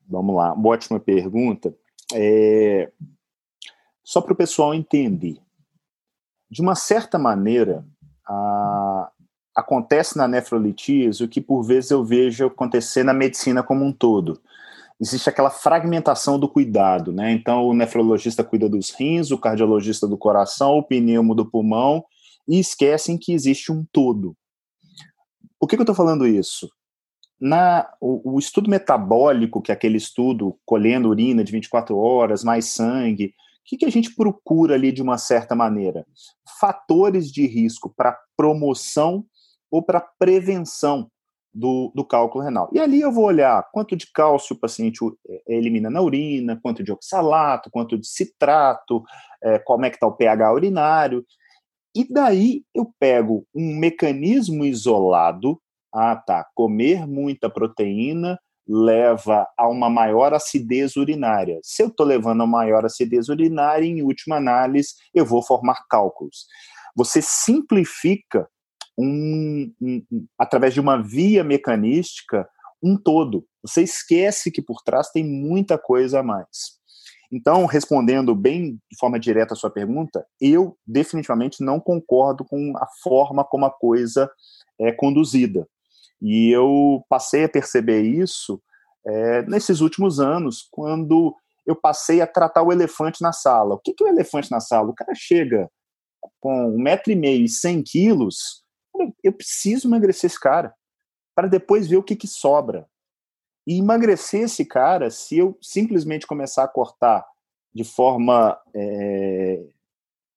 [0.05, 1.73] Vamos lá, uma ótima pergunta.
[2.13, 2.91] É...
[4.03, 5.39] Só para o pessoal entender.
[6.51, 7.87] De uma certa maneira,
[8.27, 9.09] a...
[9.55, 14.41] acontece na nefrolitíase o que por vezes eu vejo acontecer na medicina como um todo.
[14.99, 17.31] Existe aquela fragmentação do cuidado, né?
[17.31, 22.03] Então, o nefrologista cuida dos rins, o cardiologista do coração, o pneumo do pulmão,
[22.45, 24.35] e esquecem que existe um todo.
[25.59, 26.69] Por que, que eu estou falando isso?
[27.39, 32.65] Na, o, o, estudo metabólico, que é aquele estudo colhendo urina de 24 horas, mais
[32.65, 33.31] sangue, o
[33.65, 36.05] que, que a gente procura ali de uma certa maneira?
[36.59, 39.25] Fatores de risco para promoção
[39.69, 41.11] ou para prevenção
[41.53, 42.69] do, do, cálculo renal.
[42.71, 46.83] E ali eu vou olhar quanto de cálcio o paciente é, elimina na urina, quanto
[46.83, 49.03] de oxalato, quanto de citrato,
[49.43, 51.25] é, como é que está o pH urinário.
[51.97, 55.59] E daí eu pego um mecanismo isolado
[55.93, 56.45] ah, tá.
[56.53, 61.59] Comer muita proteína leva a uma maior acidez urinária.
[61.63, 66.45] Se eu estou levando a maior acidez urinária, em última análise, eu vou formar cálculos.
[66.95, 68.47] Você simplifica
[68.95, 72.47] um, um, um, através de uma via mecanística
[72.83, 73.43] um todo.
[73.63, 76.76] Você esquece que por trás tem muita coisa a mais.
[77.31, 82.87] Então, respondendo bem de forma direta a sua pergunta, eu definitivamente não concordo com a
[83.03, 84.29] forma como a coisa
[84.79, 85.67] é conduzida.
[86.21, 88.61] E eu passei a perceber isso
[89.05, 93.75] é, nesses últimos anos, quando eu passei a tratar o elefante na sala.
[93.75, 94.89] O que, que é o elefante na sala?
[94.89, 95.69] O cara chega
[96.39, 98.63] com um metro e meio e cem quilos,
[99.23, 100.73] eu preciso emagrecer esse cara
[101.35, 102.87] para depois ver o que, que sobra.
[103.67, 107.25] E emagrecer esse cara, se eu simplesmente começar a cortar
[107.75, 109.61] de forma é,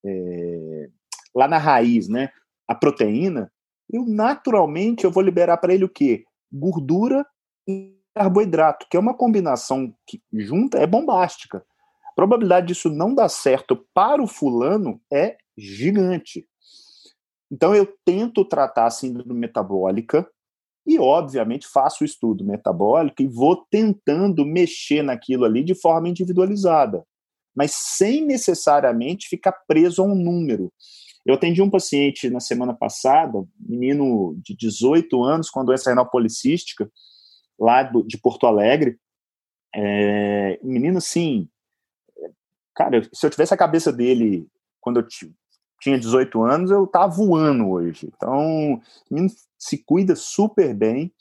[0.05, 0.91] é,
[1.33, 2.31] lá na raiz, né,
[2.67, 3.53] a proteína,
[3.89, 6.25] eu naturalmente eu vou liberar para ele o quê?
[6.53, 7.25] Gordura
[7.69, 11.65] e carboidrato, que é uma combinação que junta é bombástica.
[12.09, 16.49] A probabilidade disso não dar certo para o fulano é gigante.
[17.49, 20.29] Então eu tento tratar a síndrome metabólica
[20.87, 27.05] e obviamente faço o estudo metabólico e vou tentando mexer naquilo ali de forma individualizada,
[27.55, 30.73] mas sem necessariamente ficar preso a um número.
[31.25, 36.91] Eu atendi um paciente na semana passada, menino de 18 anos com doença renal policística,
[37.59, 38.99] lá do, de Porto Alegre.
[39.75, 41.47] É, menino, assim,
[42.75, 44.49] cara, se eu tivesse a cabeça dele
[44.81, 45.07] quando eu
[45.81, 48.11] tinha 18 anos, eu tava voando hoje.
[48.15, 51.13] Então, o menino se cuida super bem,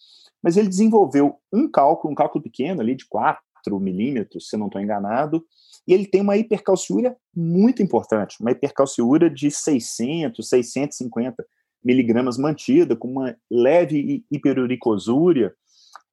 [0.43, 3.41] mas ele desenvolveu um cálculo, um cálculo pequeno ali de 4
[3.79, 5.43] milímetros, se não estou enganado,
[5.87, 11.45] e ele tem uma hipercalciúria muito importante, uma hipercalciúria de 600, 650
[11.83, 15.53] miligramas mantida, com uma leve hiperuricosúria,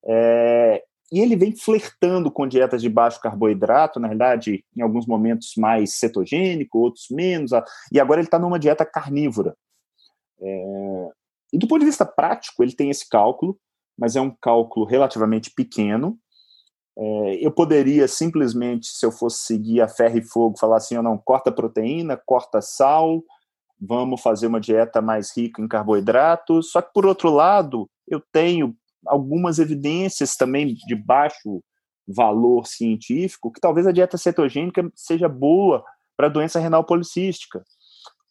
[0.04, 0.82] é,
[1.12, 5.94] e ele vem flertando com dietas de baixo carboidrato, na realidade, em alguns momentos mais
[5.94, 7.52] cetogênico, outros menos,
[7.92, 9.56] e agora ele está numa dieta carnívora.
[10.40, 11.08] É,
[11.52, 13.56] e do ponto de vista prático, ele tem esse cálculo,
[13.96, 16.18] mas é um cálculo relativamente pequeno,
[16.98, 21.02] é, eu poderia simplesmente, se eu fosse seguir a ferro e fogo, falar assim: ou
[21.02, 23.22] não, corta proteína, corta sal,
[23.78, 26.70] vamos fazer uma dieta mais rica em carboidratos.
[26.70, 28.74] Só que, por outro lado, eu tenho
[29.06, 31.62] algumas evidências também de baixo
[32.06, 35.84] valor científico que talvez a dieta cetogênica seja boa
[36.16, 37.58] para doença renal policística.
[37.58, 37.62] O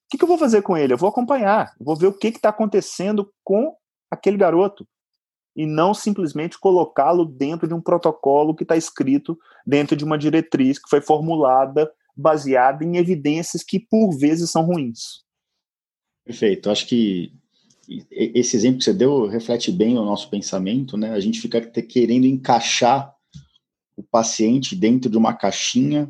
[0.09, 0.93] que, que, eu vou fazer com ele?
[0.93, 3.76] Eu vou acompanhar, vou ver o que está acontecendo com
[4.09, 4.88] aquele garoto
[5.55, 10.78] e não simplesmente colocá-lo dentro de um protocolo que está escrito dentro de uma diretriz
[10.78, 15.23] que foi formulada baseada em evidências que por vezes são ruins.
[16.23, 16.69] Perfeito.
[16.69, 17.34] Acho que
[18.09, 21.11] esse exemplo que você deu reflete bem o nosso pensamento, né?
[21.11, 23.13] A gente fica querendo encaixar
[23.95, 26.09] o paciente dentro de uma caixinha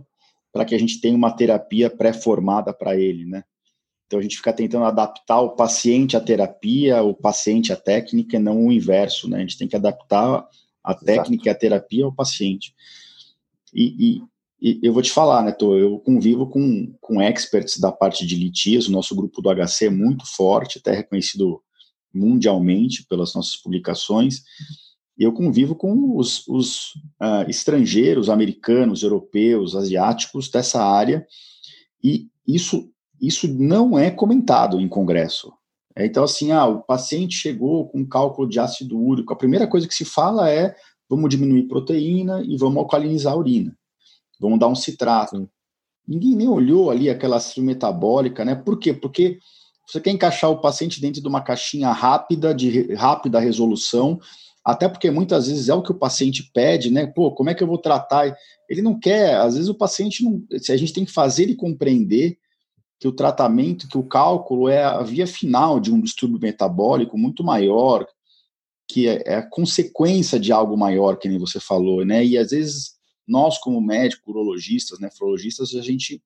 [0.52, 3.44] para que a gente tenha uma terapia pré-formada para ele, né?
[4.08, 8.40] Então a gente fica tentando adaptar o paciente à terapia, o paciente à técnica, e
[8.40, 9.38] não o inverso, né?
[9.38, 10.48] A gente tem que adaptar
[10.84, 11.48] a técnica Exato.
[11.48, 12.74] e a terapia ao paciente.
[13.74, 14.24] E, e,
[14.66, 18.36] e, eu vou te falar, né, Tô, eu convivo com, com experts da parte de
[18.36, 21.62] litias, o nosso grupo do HC é muito forte, até reconhecido
[22.12, 24.42] mundialmente pelas nossas publicações,
[25.16, 31.28] e eu convivo com os, os uh, estrangeiros, americanos, europeus, asiáticos dessa área,
[32.04, 32.90] e isso,
[33.22, 35.54] isso não é comentado em congresso.
[35.96, 39.88] É, então, assim, ah, o paciente chegou com cálculo de ácido úrico, a primeira coisa
[39.88, 40.76] que se fala é
[41.08, 43.78] vamos diminuir proteína e vamos alcalinizar a urina,
[44.40, 45.50] vamos dar um citrato.
[46.08, 48.56] Ninguém nem olhou ali aquela síndrome metabólica, né?
[48.56, 48.94] Por quê?
[48.94, 49.40] Porque
[49.88, 54.20] você quer encaixar o paciente dentro de uma caixinha rápida, de rápida resolução,
[54.64, 57.06] até porque muitas vezes é o que o paciente pede, né?
[57.06, 58.36] Pô, como é que eu vou tratar?
[58.68, 60.44] Ele não quer, às vezes o paciente não.
[60.60, 62.38] Se a gente tem que fazer ele compreender
[63.00, 67.44] que o tratamento, que o cálculo é a via final de um distúrbio metabólico muito
[67.44, 68.08] maior,
[68.88, 72.26] que é, é a consequência de algo maior, que nem você falou, né?
[72.26, 72.95] E às vezes
[73.28, 76.22] nós, como médicos, urologistas, nefrologistas, a gente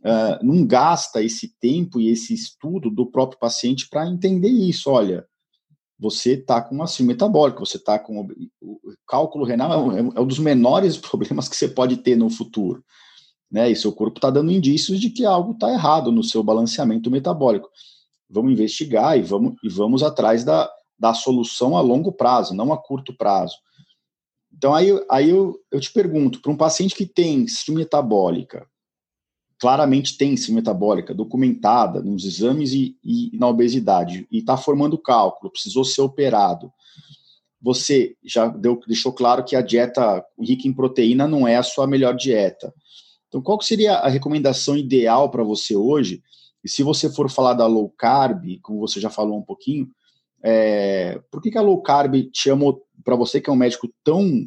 [0.00, 4.90] uh, não gasta esse tempo e esse estudo do próprio paciente para entender isso.
[4.90, 5.26] Olha,
[5.98, 8.28] você está com síndrome metabólica, você está com
[8.60, 12.84] o cálculo renal é, é um dos menores problemas que você pode ter no futuro,
[13.50, 13.70] né?
[13.70, 17.68] E seu corpo está dando indícios de que algo está errado no seu balanceamento metabólico.
[18.30, 22.78] Vamos investigar e vamos e vamos atrás da, da solução a longo prazo, não a
[22.78, 23.56] curto prazo.
[24.58, 28.66] Então aí, aí eu, eu te pergunto, para um paciente que tem síndrome metabólica,
[29.56, 35.52] claramente tem síndrome metabólica documentada nos exames e, e na obesidade e está formando cálculo,
[35.52, 36.72] precisou ser operado.
[37.62, 41.86] Você já deu, deixou claro que a dieta rica em proteína não é a sua
[41.86, 42.74] melhor dieta.
[43.28, 46.20] Então, qual seria a recomendação ideal para você hoje?
[46.64, 49.88] E se você for falar da low carb, como você já falou um pouquinho,
[50.42, 53.92] é, por que, que a low carb te chamou, para você que é um médico
[54.04, 54.46] tão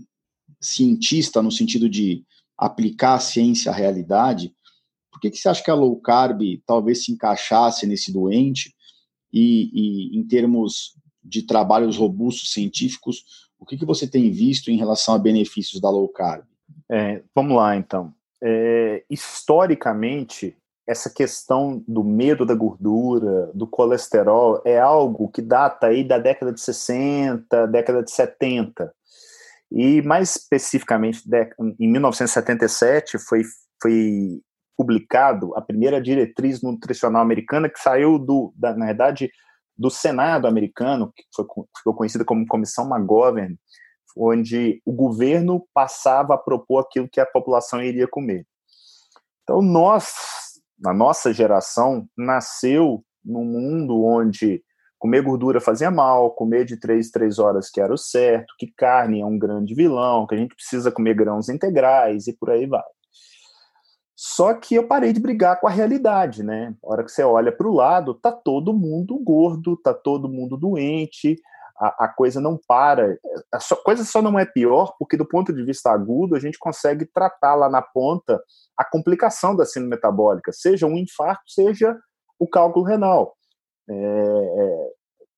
[0.60, 2.24] cientista no sentido de
[2.58, 4.54] aplicar a ciência à realidade,
[5.12, 8.74] por que, que você acha que a low carb talvez se encaixasse nesse doente?
[9.34, 13.24] E, e em termos de trabalhos robustos científicos,
[13.60, 16.44] o que, que você tem visto em relação a benefícios da low carb?
[16.90, 18.14] É, vamos lá, então.
[18.42, 20.56] É, historicamente,
[20.92, 26.52] essa questão do medo da gordura, do colesterol, é algo que data aí da década
[26.52, 28.94] de 60, década de 70.
[29.72, 31.24] E mais especificamente,
[31.80, 33.44] em 1977, foi,
[33.82, 34.42] foi
[34.76, 39.32] publicado a primeira diretriz nutricional americana que saiu do, da, na verdade,
[39.78, 41.46] do Senado americano, que foi,
[41.78, 43.58] ficou conhecida como Comissão McGovern,
[44.18, 48.46] onde o governo passava a propor aquilo que a população iria comer.
[49.44, 50.14] Então, nós,
[50.82, 54.64] na nossa geração, nasceu num mundo onde
[54.98, 59.22] comer gordura fazia mal, comer de três três horas que era o certo, que carne
[59.22, 62.84] é um grande vilão, que a gente precisa comer grãos integrais e por aí vai.
[64.16, 66.76] Só que eu parei de brigar com a realidade, né?
[66.84, 70.56] A hora que você olha para o lado, tá todo mundo gordo, tá todo mundo
[70.56, 71.36] doente,
[71.82, 73.18] a, a coisa não para.
[73.52, 76.60] A só, coisa só não é pior porque, do ponto de vista agudo, a gente
[76.60, 78.40] consegue tratar lá na ponta
[78.78, 81.98] a complicação da síndrome metabólica, seja um infarto, seja
[82.40, 83.36] o cálculo renal.
[83.90, 84.90] É, é,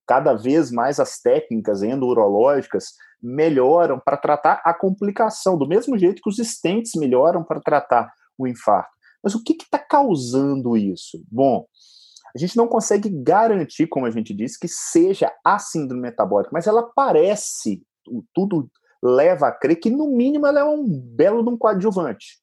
[0.06, 2.88] cada vez mais as técnicas endurológicas
[3.22, 8.46] melhoram para tratar a complicação, do mesmo jeito que os estentes melhoram para tratar o
[8.46, 8.91] infarto.
[9.24, 11.24] Mas o que está causando isso?
[11.32, 11.66] Bom,
[12.36, 16.66] a gente não consegue garantir, como a gente disse, que seja a síndrome metabólica, mas
[16.66, 17.84] ela parece,
[18.34, 18.70] tudo
[19.04, 22.40] leva a crer que, no mínimo, ela é um belo de um coadjuvante.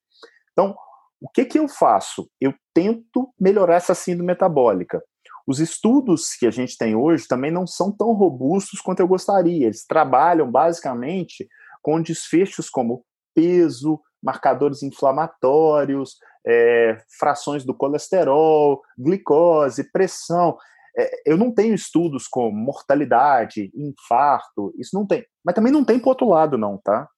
[0.53, 0.77] Então,
[1.21, 2.31] o que, que eu faço?
[2.41, 5.03] Eu tento melhorar essa síndrome metabólica.
[5.47, 9.67] Os estudos que a gente tem hoje também não são tão robustos quanto eu gostaria.
[9.67, 11.49] Eles trabalham basicamente
[11.83, 16.17] com desfechos como peso, marcadores inflamatórios,
[16.47, 20.57] é, frações do colesterol, glicose, pressão.
[20.97, 25.25] É, eu não tenho estudos com mortalidade, infarto, isso não tem.
[25.45, 27.09] Mas também não tem para outro lado, não, tá?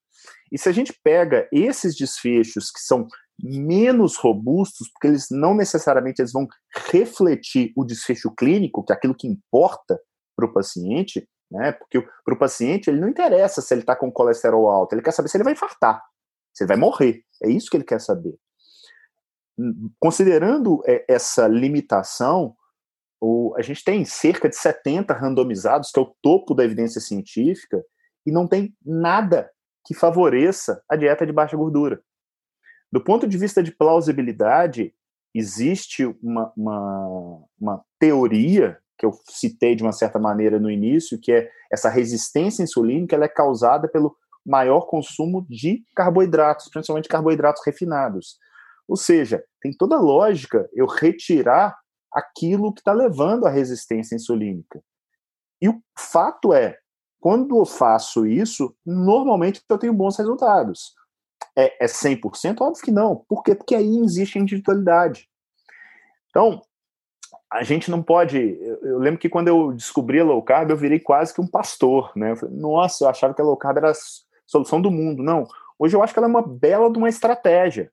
[0.51, 3.07] E se a gente pega esses desfechos que são
[3.43, 6.47] menos robustos, porque eles não necessariamente eles vão
[6.91, 9.99] refletir o desfecho clínico, que é aquilo que importa
[10.37, 11.73] para o paciente, né?
[11.73, 15.13] Porque para o paciente ele não interessa se ele está com colesterol alto, ele quer
[15.13, 16.03] saber se ele vai infartar,
[16.55, 17.23] se ele vai morrer.
[17.43, 18.35] É isso que ele quer saber.
[19.99, 22.55] Considerando é, essa limitação,
[23.57, 27.83] a gente tem cerca de 70 randomizados, que é o topo da evidência científica,
[28.27, 29.51] e não tem nada
[29.85, 32.01] que favoreça a dieta de baixa gordura.
[32.91, 34.95] Do ponto de vista de plausibilidade,
[35.35, 41.33] existe uma, uma, uma teoria que eu citei de uma certa maneira no início, que
[41.33, 48.39] é essa resistência insulínica, ela é causada pelo maior consumo de carboidratos, principalmente carboidratos refinados.
[48.93, 51.75] Ou seja, tem toda lógica eu retirar
[52.13, 54.85] aquilo que está levando à resistência insulínica.
[55.63, 56.77] E o fato é,
[57.19, 60.93] quando eu faço isso, normalmente eu tenho bons resultados.
[61.57, 62.61] É, é 100%?
[62.61, 63.25] Óbvio que não.
[63.27, 63.55] Por quê?
[63.55, 65.27] Porque aí existe individualidade.
[66.29, 66.61] Então,
[67.51, 68.37] a gente não pode.
[68.61, 71.47] Eu, eu, lembro que quando eu descobri a low carb, eu virei quase que um
[71.47, 72.33] pastor, né?
[72.33, 73.97] Eu falei, Nossa, eu achava que a low carb era a
[74.47, 75.23] solução do mundo.
[75.23, 75.47] Não.
[75.79, 77.91] Hoje eu acho que ela é uma bela de uma estratégia.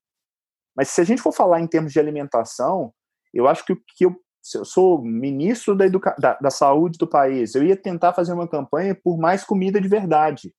[0.80, 2.94] Mas se a gente for falar em termos de alimentação,
[3.34, 7.06] eu acho que, que eu se eu sou ministro da, educa da, da, saúde do
[7.06, 10.54] país, eu ia tentar fazer uma campanha por mais comida de verdade,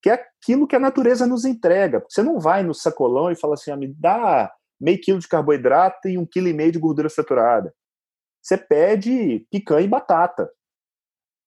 [0.00, 2.00] que é aquilo que a natureza nos entrega.
[2.08, 4.48] Você não vai no sacolão e fala assim, ah, me dá
[4.80, 7.74] meio quilo de carboidrato e um quilo e meio de gordura saturada.
[8.40, 10.48] Você pede picanha e batata.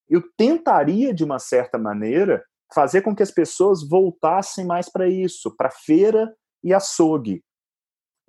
[0.10, 2.44] Eu tentaria, de uma certa maneira,
[2.76, 7.42] fazer com que as pessoas voltassem mais para isso, para feira e açougue.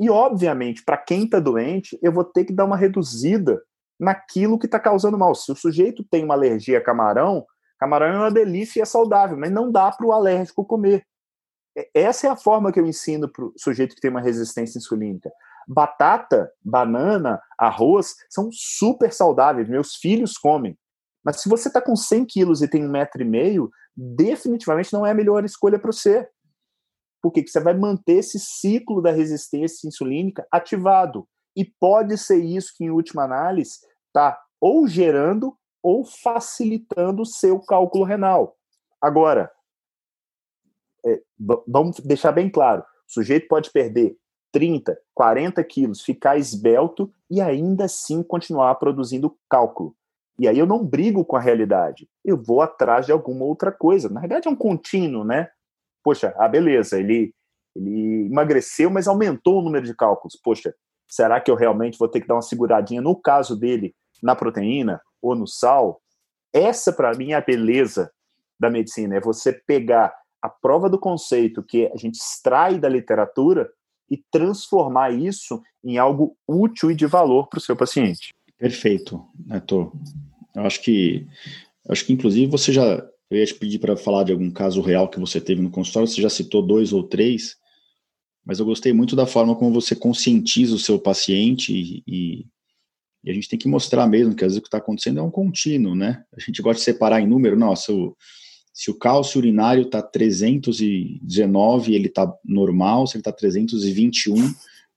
[0.03, 3.62] E, obviamente, para quem está doente, eu vou ter que dar uma reduzida
[4.00, 5.32] naquilo que está causando mal.
[5.32, 7.46] Se o sujeito tem uma alergia a camarão,
[7.78, 11.07] camarão é uma delícia e é saudável, mas não dá para o alérgico comer.
[11.94, 15.30] Essa é a forma que eu ensino para o sujeito que tem uma resistência insulínica.
[15.68, 20.76] Batata, banana, arroz são super saudáveis, meus filhos comem.
[21.24, 25.07] Mas se você está com 100 quilos e tem um metro e meio, definitivamente não
[25.07, 26.28] é a melhor escolha para você.
[27.22, 31.26] Porque você vai manter esse ciclo da resistência insulínica ativado.
[31.56, 37.60] E pode ser isso que, em última análise, está ou gerando ou facilitando o seu
[37.60, 38.56] cálculo renal.
[39.00, 39.50] Agora,
[41.04, 41.20] é,
[41.66, 44.16] vamos deixar bem claro: o sujeito pode perder
[44.52, 49.96] 30, 40 quilos, ficar esbelto e ainda assim continuar produzindo cálculo.
[50.38, 54.08] E aí eu não brigo com a realidade, eu vou atrás de alguma outra coisa.
[54.08, 55.48] Na verdade é um contínuo, né?
[56.03, 57.34] Poxa, ah, beleza, ele,
[57.74, 60.38] ele emagreceu, mas aumentou o número de cálculos.
[60.42, 60.74] Poxa,
[61.09, 65.00] será que eu realmente vou ter que dar uma seguradinha, no caso dele, na proteína
[65.20, 66.00] ou no sal?
[66.53, 68.11] Essa, para mim, é a beleza
[68.59, 73.70] da medicina, é você pegar a prova do conceito que a gente extrai da literatura
[74.11, 78.30] e transformar isso em algo útil e de valor para o seu paciente.
[78.59, 79.92] Perfeito, Neto.
[80.55, 81.26] Eu acho que,
[81.88, 83.03] acho que inclusive você já
[83.33, 86.07] eu ia te pedir para falar de algum caso real que você teve no consultório,
[86.07, 87.57] você já citou dois ou três,
[88.45, 92.47] mas eu gostei muito da forma como você conscientiza o seu paciente e, e,
[93.30, 95.30] a gente tem que mostrar mesmo que às vezes o que está acontecendo é um
[95.30, 96.24] contínuo, né?
[96.37, 98.16] A gente gosta de separar em número, nossa, o,
[98.74, 104.35] se o cálcio urinário está 319, ele está normal, se ele está 321,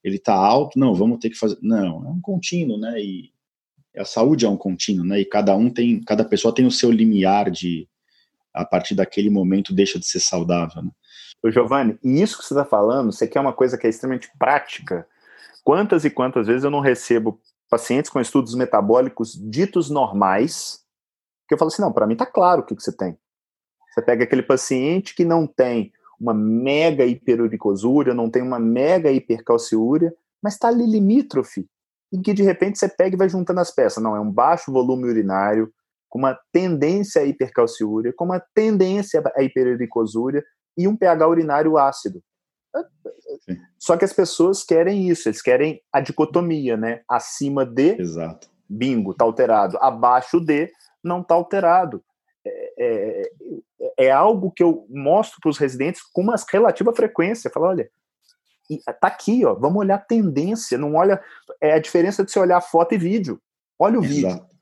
[0.03, 1.57] ele está alto, não, vamos ter que fazer.
[1.61, 2.99] Não, é um contínuo, né?
[2.99, 3.31] E
[3.95, 5.21] a saúde é um contínuo, né?
[5.21, 7.87] E cada um tem, cada pessoa tem o seu limiar de,
[8.55, 10.81] a partir daquele momento deixa de ser saudável.
[10.81, 10.91] Né?
[11.51, 15.07] Giovanni, e isso que você está falando, você quer uma coisa que é extremamente prática.
[15.63, 17.39] Quantas e quantas vezes eu não recebo
[17.69, 20.83] pacientes com estudos metabólicos ditos normais,
[21.47, 23.17] que eu falo assim, não, para mim está claro o que, que você tem.
[23.93, 30.13] Você pega aquele paciente que não tem uma mega hiperuricosúria, não tem uma mega hipercalciúria,
[30.41, 31.67] mas está ali limítrofe,
[32.11, 34.03] e que de repente você pega e vai juntando as peças.
[34.03, 35.71] Não, é um baixo volume urinário,
[36.15, 40.41] com uma tendência à hipercalciúria, com uma tendência à hiperuricosúria
[40.77, 42.23] e um pH urinário ácido.
[43.41, 43.57] Sim.
[43.77, 47.01] Só que as pessoas querem isso, eles querem a dicotomia, né?
[47.05, 48.49] Acima de, Exato.
[48.69, 49.77] bingo, tá alterado.
[49.81, 50.71] Abaixo de,
[51.03, 52.01] não tá alterado.
[52.47, 57.51] É, é, é algo que eu mostro para os residentes com uma relativa frequência.
[57.51, 57.89] Falo, olha,
[59.01, 61.21] tá aqui, ó, vamos olhar tendência, não olha.
[61.59, 63.37] É a diferença de você olhar foto e vídeo.
[63.77, 64.33] Olha o Exato.
[64.35, 64.54] vídeo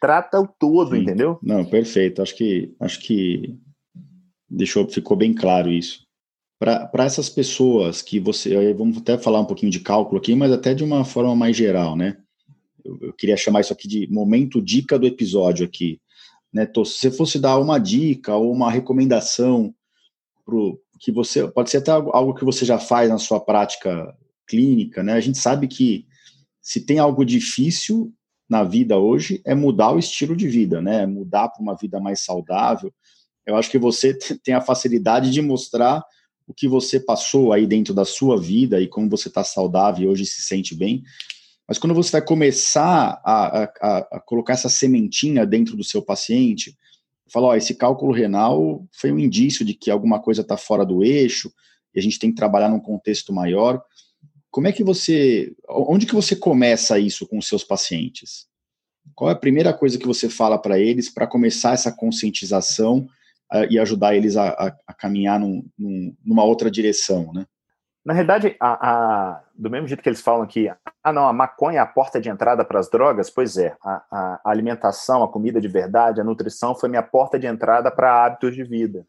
[0.00, 1.02] trata o todo, Sim.
[1.02, 1.38] entendeu?
[1.42, 2.22] Não, perfeito.
[2.22, 3.58] Acho que acho que
[4.48, 6.06] deixou ficou bem claro isso.
[6.58, 10.74] Para essas pessoas que você, vamos até falar um pouquinho de cálculo aqui, mas até
[10.74, 12.18] de uma forma mais geral, né?
[12.84, 16.00] Eu, eu queria chamar isso aqui de momento dica do episódio aqui,
[16.52, 16.66] né?
[16.66, 19.74] Tô, se você fosse dar uma dica ou uma recomendação
[20.44, 24.14] pro que você pode ser até algo que você já faz na sua prática
[24.46, 25.14] clínica, né?
[25.14, 26.04] A gente sabe que
[26.60, 28.12] se tem algo difícil
[28.50, 31.06] na vida hoje é mudar o estilo de vida, né?
[31.06, 32.92] Mudar para uma vida mais saudável.
[33.46, 36.04] Eu acho que você tem a facilidade de mostrar
[36.48, 40.08] o que você passou aí dentro da sua vida e como você está saudável e
[40.08, 41.04] hoje se sente bem.
[41.68, 46.76] Mas quando você vai começar a, a, a colocar essa sementinha dentro do seu paciente,
[47.32, 51.04] fala, ó, esse cálculo renal foi um indício de que alguma coisa está fora do
[51.04, 51.52] eixo
[51.94, 53.80] e a gente tem que trabalhar num contexto maior.
[54.50, 58.48] Como é que você, onde que você começa isso com os seus pacientes?
[59.14, 63.06] Qual é a primeira coisa que você fala para eles para começar essa conscientização
[63.52, 67.46] uh, e ajudar eles a, a, a caminhar num, num, numa outra direção, né?
[68.04, 70.68] Na verdade, a, a, do mesmo jeito que eles falam que,
[71.04, 74.02] ah, não, a maconha é a porta de entrada para as drogas, pois é, a,
[74.10, 78.54] a, alimentação, a comida de verdade, a nutrição foi minha porta de entrada para hábitos
[78.54, 79.06] de vida.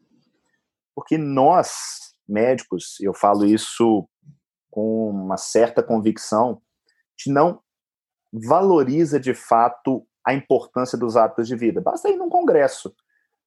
[0.94, 4.06] Porque nós, médicos, eu falo isso
[4.72, 6.60] com uma certa convicção,
[7.22, 7.60] gente não
[8.32, 11.80] valoriza de fato a importância dos hábitos de vida.
[11.80, 12.94] Basta ir num congresso.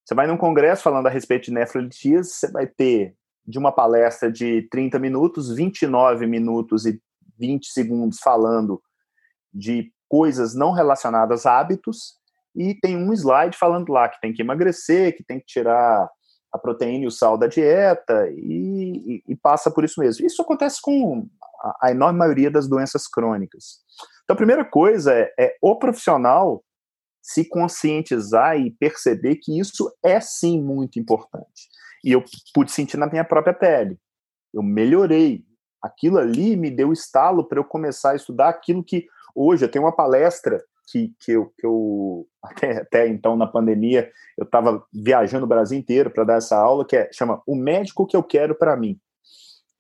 [0.04, 4.32] Você vai num congresso falando a respeito de nefrolitíase, você vai ter de uma palestra
[4.32, 7.02] de 30 minutos, 29 minutos e
[7.40, 8.82] 20 segundos falando
[9.52, 12.20] de coisas não relacionadas a hábitos,
[12.56, 16.10] e tem um slide falando lá que tem que emagrecer, que tem que tirar
[16.56, 20.26] a proteína e o sal da dieta, e, e, e passa por isso mesmo.
[20.26, 21.28] Isso acontece com
[21.62, 23.82] a, a, enorme maioria das doenças crônicas.
[24.24, 26.64] Então, a primeira coisa é, é o profissional
[27.22, 31.68] se conscientizar e perceber que isso é sim muito importante.
[32.04, 34.00] E eu pude sentir na minha própria pele.
[34.54, 35.44] Eu melhorei.
[35.82, 39.84] Aquilo ali me deu estalo para eu começar a estudar aquilo que hoje eu tenho
[39.84, 45.46] uma palestra que, que, eu, que eu até, até então na pandemia eu estava viajando
[45.46, 48.56] o Brasil inteiro para dar essa aula que é, chama O Médico que eu quero
[48.56, 49.00] para mim.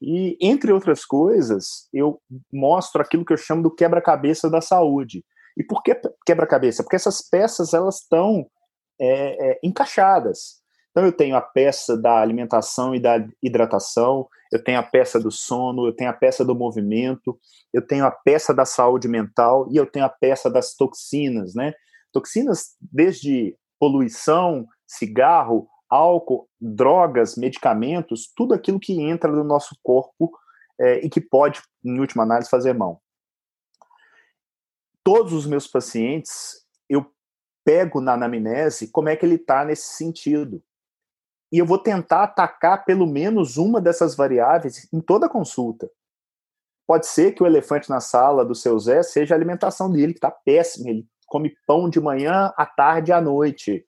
[0.01, 2.19] E entre outras coisas, eu
[2.51, 5.23] mostro aquilo que eu chamo do quebra-cabeça da saúde.
[5.57, 6.83] E por que quebra-cabeça?
[6.83, 8.45] Porque essas peças elas estão
[8.99, 10.61] é, é, encaixadas.
[10.95, 15.29] Então eu tenho a peça da alimentação e da hidratação, eu tenho a peça do
[15.29, 17.37] sono, eu tenho a peça do movimento,
[17.73, 21.73] eu tenho a peça da saúde mental e eu tenho a peça das toxinas, né?
[22.13, 30.31] Toxinas desde poluição, cigarro, álcool, drogas, medicamentos, tudo aquilo que entra no nosso corpo
[30.79, 33.01] é, e que pode, em última análise, fazer mal
[35.05, 37.05] todos os meus pacientes, eu
[37.63, 40.63] pego na anamnese como é que ele está nesse sentido.
[41.51, 45.89] E eu vou tentar atacar pelo menos uma dessas variáveis em toda consulta.
[46.87, 50.19] Pode ser que o elefante na sala do seu Zé seja a alimentação dele, que
[50.19, 50.89] está péssima.
[50.89, 53.85] Ele come pão de manhã, à tarde e à noite.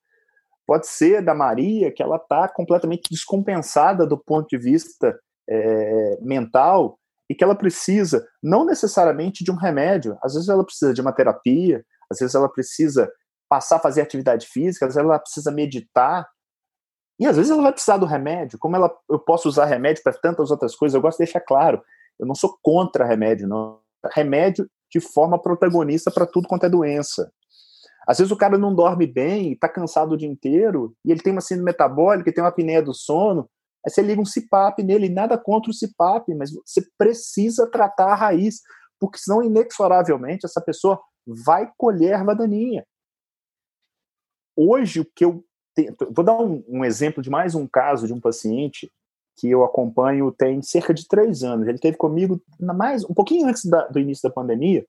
[0.66, 5.18] Pode ser da Maria, que ela está completamente descompensada do ponto de vista
[5.50, 7.00] é, mental
[7.30, 11.14] e que ela precisa não necessariamente de um remédio, às vezes ela precisa de uma
[11.14, 13.12] terapia, às vezes ela precisa
[13.50, 16.28] passar a fazer atividade física, às vezes ela precisa meditar,
[17.20, 18.60] e às vezes ela vai precisar do remédio.
[18.60, 21.82] Como ela, eu posso usar remédio para tantas outras coisas, eu gosto de deixar claro,
[22.20, 23.80] eu não sou contra remédio, não.
[24.14, 27.32] Remédio de forma protagonista para tudo quanto é doença.
[28.08, 31.34] Às vezes o cara não dorme bem, está cansado o dia inteiro, e ele tem
[31.34, 33.50] uma síndrome metabólica, tem uma apneia do sono,
[33.88, 38.16] Aí você liga um CPAP nele, nada contra o CPAP, mas você precisa tratar a
[38.16, 38.62] raiz,
[39.00, 42.86] porque senão, inexoravelmente, essa pessoa vai colher erva daninha.
[44.58, 45.42] Hoje, o que eu
[45.78, 48.92] tenho, vou dar um, um, exemplo de mais um caso de um paciente
[49.38, 51.68] que eu acompanho tem cerca de três anos.
[51.68, 54.86] Ele teve comigo mais um pouquinho antes da, do início da pandemia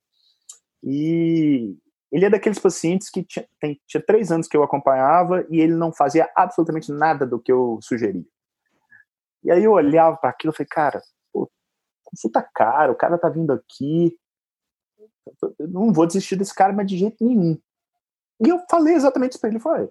[0.82, 1.76] e
[2.10, 5.74] ele é daqueles pacientes que tinha, tem, tinha três anos que eu acompanhava e ele
[5.74, 8.24] não fazia absolutamente nada do que eu sugeria.
[9.44, 11.50] E aí eu olhava para aquilo e falei, cara, pô,
[12.02, 14.18] consulta cara, o cara tá vindo aqui,
[15.58, 17.60] eu não vou desistir desse cara, mas de jeito nenhum.
[18.40, 19.90] E eu falei exatamente isso para ele, falei,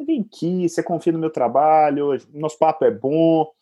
[0.00, 3.52] você vem aqui, você confia no meu trabalho, nosso papo é bom,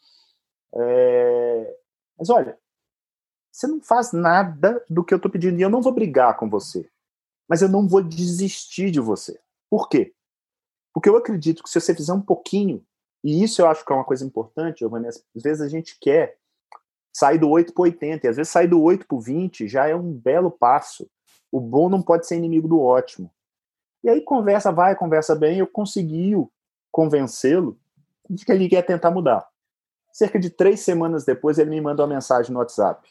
[0.74, 1.76] é...
[2.16, 2.58] mas olha,
[3.50, 6.48] você não faz nada do que eu tô pedindo e eu não vou brigar com
[6.48, 6.88] você,
[7.48, 9.38] mas eu não vou desistir de você.
[9.68, 10.14] Por quê?
[10.94, 12.84] Porque eu acredito que se você fizer um pouquinho,
[13.22, 15.08] e isso eu acho que é uma coisa importante, Giovanni.
[15.08, 16.38] Às vezes a gente quer
[17.12, 19.94] sair do 8 para 80, e às vezes sair do 8 para 20 já é
[19.94, 21.10] um belo passo.
[21.50, 23.30] O bom não pode ser inimigo do ótimo.
[24.02, 26.34] E aí conversa vai, conversa bem, eu consegui
[26.90, 27.78] convencê-lo
[28.28, 29.46] de que ele quer tentar mudar.
[30.12, 33.08] Cerca de três semanas depois, ele me mandou uma mensagem no WhatsApp.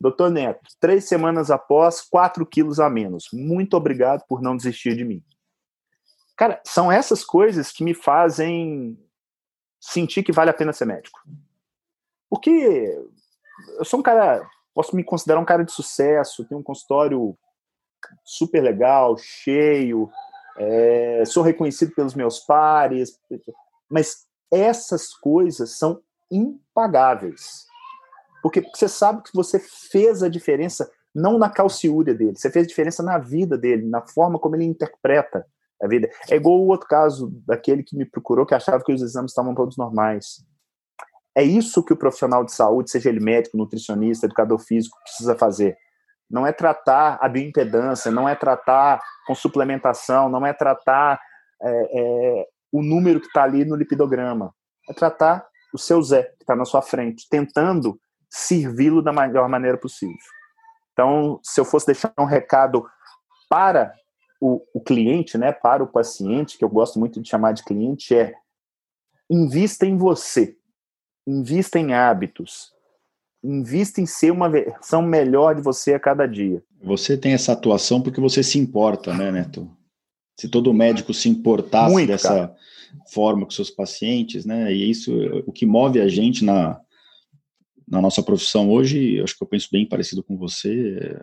[0.00, 3.28] Doutor Neto, três semanas após, quatro quilos a menos.
[3.32, 5.22] Muito obrigado por não desistir de mim.
[6.36, 8.98] Cara, são essas coisas que me fazem
[9.80, 11.20] sentir que vale a pena ser médico.
[12.28, 12.50] Porque
[13.78, 14.44] eu sou um cara,
[14.74, 17.36] posso me considerar um cara de sucesso, tenho um consultório
[18.24, 20.10] super legal, cheio,
[20.56, 23.18] é, sou reconhecido pelos meus pares,
[23.88, 26.00] mas essas coisas são
[26.30, 27.66] impagáveis.
[28.42, 32.36] Porque você sabe que você fez a diferença não na calciúria dele.
[32.36, 35.46] Você fez diferença na vida dele, na forma como ele interpreta
[35.80, 36.10] a vida.
[36.30, 39.54] É igual o outro caso daquele que me procurou que achava que os exames estavam
[39.54, 40.44] todos normais.
[41.34, 45.76] É isso que o profissional de saúde, seja ele médico, nutricionista, educador físico, precisa fazer.
[46.32, 51.20] Não é tratar a bioimpedância, não é tratar com suplementação, não é tratar
[51.60, 54.54] é, é, o número que está ali no lipidograma.
[54.88, 59.76] É tratar o seu Zé, que está na sua frente, tentando servi-lo da melhor maneira
[59.76, 60.16] possível.
[60.92, 62.86] Então, se eu fosse deixar um recado
[63.48, 63.94] para
[64.40, 68.14] o, o, cliente, né, para o paciente, que eu gosto muito de chamar de cliente,
[68.14, 68.34] é
[69.30, 70.56] invista em você,
[71.26, 72.72] invista em hábitos,
[73.42, 76.62] invista em ser uma versão melhor de você a cada dia.
[76.82, 79.70] Você tem essa atuação porque você se importa, né, Neto?
[80.38, 82.56] Se todo médico se importasse muito, dessa cara.
[83.12, 85.12] forma com seus pacientes, né, e isso
[85.46, 86.80] o que move a gente na
[87.92, 91.20] na nossa profissão hoje, acho que eu penso bem parecido com você,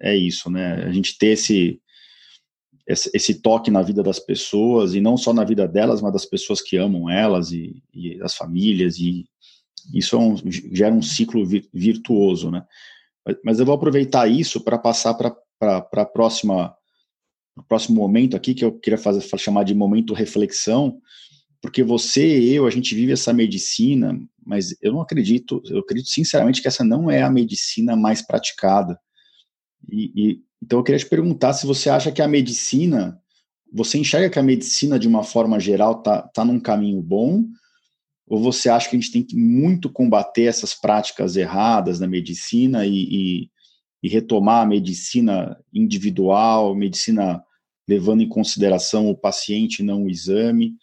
[0.00, 0.82] é, é isso, né?
[0.82, 1.80] A gente ter esse,
[2.84, 6.26] esse, esse, toque na vida das pessoas, e não só na vida delas, mas das
[6.26, 9.24] pessoas que amam elas e, e as famílias, e
[9.92, 10.36] isso é um,
[10.72, 12.64] gera um ciclo virtuoso, né?
[13.44, 15.34] Mas eu vou aproveitar isso para passar para
[15.92, 16.74] a próxima
[17.56, 21.00] o próximo momento aqui que eu queria fazer chamar de momento reflexão,
[21.62, 26.08] porque você e eu, a gente vive essa medicina, mas eu não acredito, eu acredito
[26.08, 28.98] sinceramente que essa não é a medicina mais praticada.
[29.88, 33.18] E, e, então eu queria te perguntar se você acha que a medicina,
[33.72, 37.44] você enxerga que a medicina de uma forma geral tá, tá num caminho bom,
[38.26, 42.86] ou você acha que a gente tem que muito combater essas práticas erradas na medicina
[42.86, 43.50] e, e,
[44.02, 47.42] e retomar a medicina individual, medicina
[47.86, 50.74] levando em consideração o paciente, não o exame?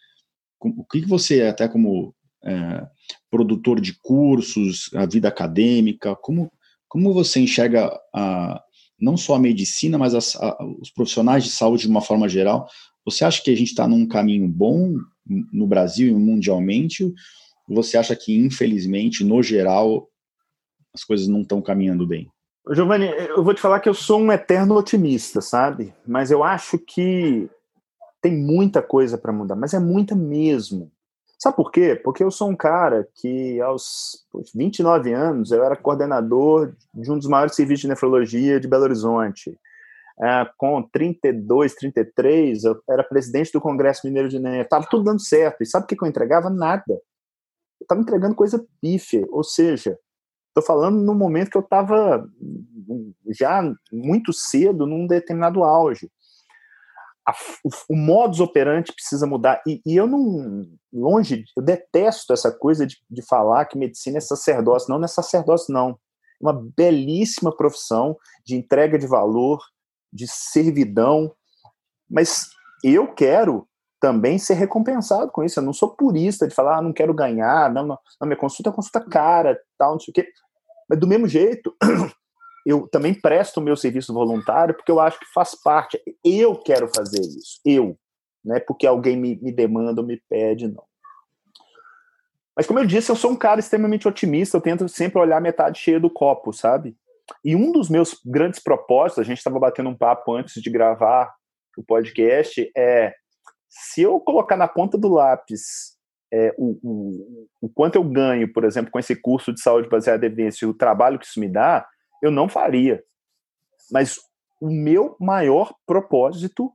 [0.64, 2.14] o que você, até como
[2.44, 2.86] é,
[3.30, 6.52] produtor de cursos, a vida acadêmica, como,
[6.88, 8.62] como você enxerga a,
[9.00, 12.68] não só a medicina, mas as, a, os profissionais de saúde de uma forma geral?
[13.06, 17.14] Você acha que a gente está num caminho bom no Brasil e mundialmente?
[17.68, 20.10] Você acha que, infelizmente, no geral,
[20.94, 22.30] as coisas não estão caminhando bem?
[22.70, 25.94] Giovanni, eu vou te falar que eu sou um eterno otimista, sabe?
[26.06, 27.50] Mas eu acho que
[28.22, 30.92] tem muita coisa para mudar, mas é muita mesmo.
[31.40, 31.96] Sabe por quê?
[31.96, 37.28] Porque eu sou um cara que, aos 29 anos, eu era coordenador de um dos
[37.28, 39.58] maiores serviços de nefrologia de Belo Horizonte.
[40.20, 44.62] É, com 32, 33, eu era presidente do Congresso Mineiro de Nefro.
[44.62, 45.62] Estava tudo dando certo.
[45.62, 46.50] E sabe o que eu entregava?
[46.50, 46.84] Nada.
[46.90, 49.26] Eu estava entregando coisa pífia.
[49.30, 49.98] Ou seja,
[50.50, 52.28] estou falando no momento que eu estava
[53.30, 56.10] já muito cedo num determinado auge
[57.26, 57.34] a,
[57.64, 59.62] o, o modus operandi precisa mudar.
[59.68, 64.22] E, e, eu não, longe, eu detesto essa coisa de, de falar que medicina é
[64.22, 64.90] sacerdócio.
[64.90, 65.92] Não, não é sacerdócio, não.
[65.92, 65.96] É
[66.42, 69.64] uma belíssima profissão de entrega de valor,
[70.12, 71.34] de servidão,
[72.10, 72.50] mas
[72.84, 73.68] eu quero
[74.00, 75.60] também ser recompensado com isso.
[75.60, 78.70] Eu não sou purista de falar, ah, não quero ganhar, não, não, não minha consulta
[78.70, 80.28] é consulta cara, tal, não sei o quê.
[80.90, 81.74] Mas do mesmo jeito,
[82.66, 86.02] eu também presto o meu serviço voluntário porque eu acho que faz parte.
[86.26, 87.98] Eu quero fazer isso, eu,
[88.44, 88.60] né?
[88.60, 90.84] Porque alguém me, me demanda ou me pede, não.
[92.56, 95.80] Mas como eu disse, eu sou um cara extremamente otimista, eu tento sempre olhar metade
[95.80, 96.98] cheia do copo, sabe?
[97.44, 101.34] E um dos meus grandes propósitos, a gente estava batendo um papo antes de gravar
[101.78, 103.14] o podcast, é
[103.70, 105.98] se eu colocar na ponta do lápis
[106.32, 110.26] é, o, o, o quanto eu ganho, por exemplo, com esse curso de saúde baseada
[110.26, 111.88] em evidência e o trabalho que isso me dá,
[112.22, 113.04] eu não faria.
[113.92, 114.20] Mas
[114.60, 116.72] o meu maior propósito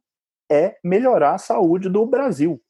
[0.50, 2.60] é melhorar a saúde do Brasil.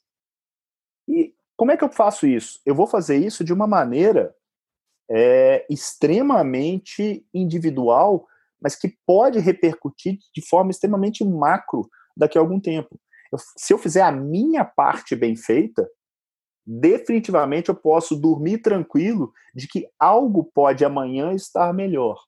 [1.09, 2.61] E como é que eu faço isso?
[2.67, 4.35] Eu vou fazer isso de uma maneira
[5.11, 8.27] é, extremamente individual,
[8.61, 12.99] mas que pode repercutir de forma extremamente macro daqui a algum tempo.
[13.33, 15.89] Eu, se eu fizer a minha parte bem feita,
[16.67, 22.19] definitivamente eu posso dormir tranquilo de que algo pode amanhã estar melhor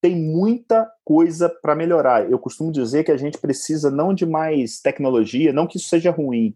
[0.00, 2.30] tem muita coisa para melhorar.
[2.30, 6.10] Eu costumo dizer que a gente precisa não de mais tecnologia, não que isso seja
[6.10, 6.54] ruim,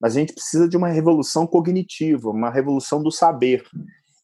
[0.00, 3.64] mas a gente precisa de uma revolução cognitiva, uma revolução do saber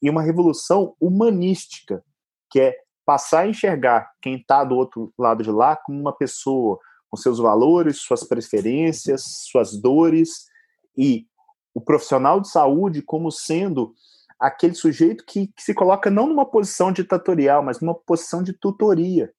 [0.04, 2.04] e uma revolução humanística,
[2.50, 2.76] que é
[3.06, 6.78] passar a enxergar quem está do outro lado de lá como uma pessoa
[7.08, 10.44] com seus valores, suas preferências, suas dores
[10.94, 11.26] e
[11.72, 13.94] o profissional de saúde como sendo
[14.38, 19.32] aquele sujeito que, que, se coloca não numa posição ditatorial, mas numa posição de tutoria,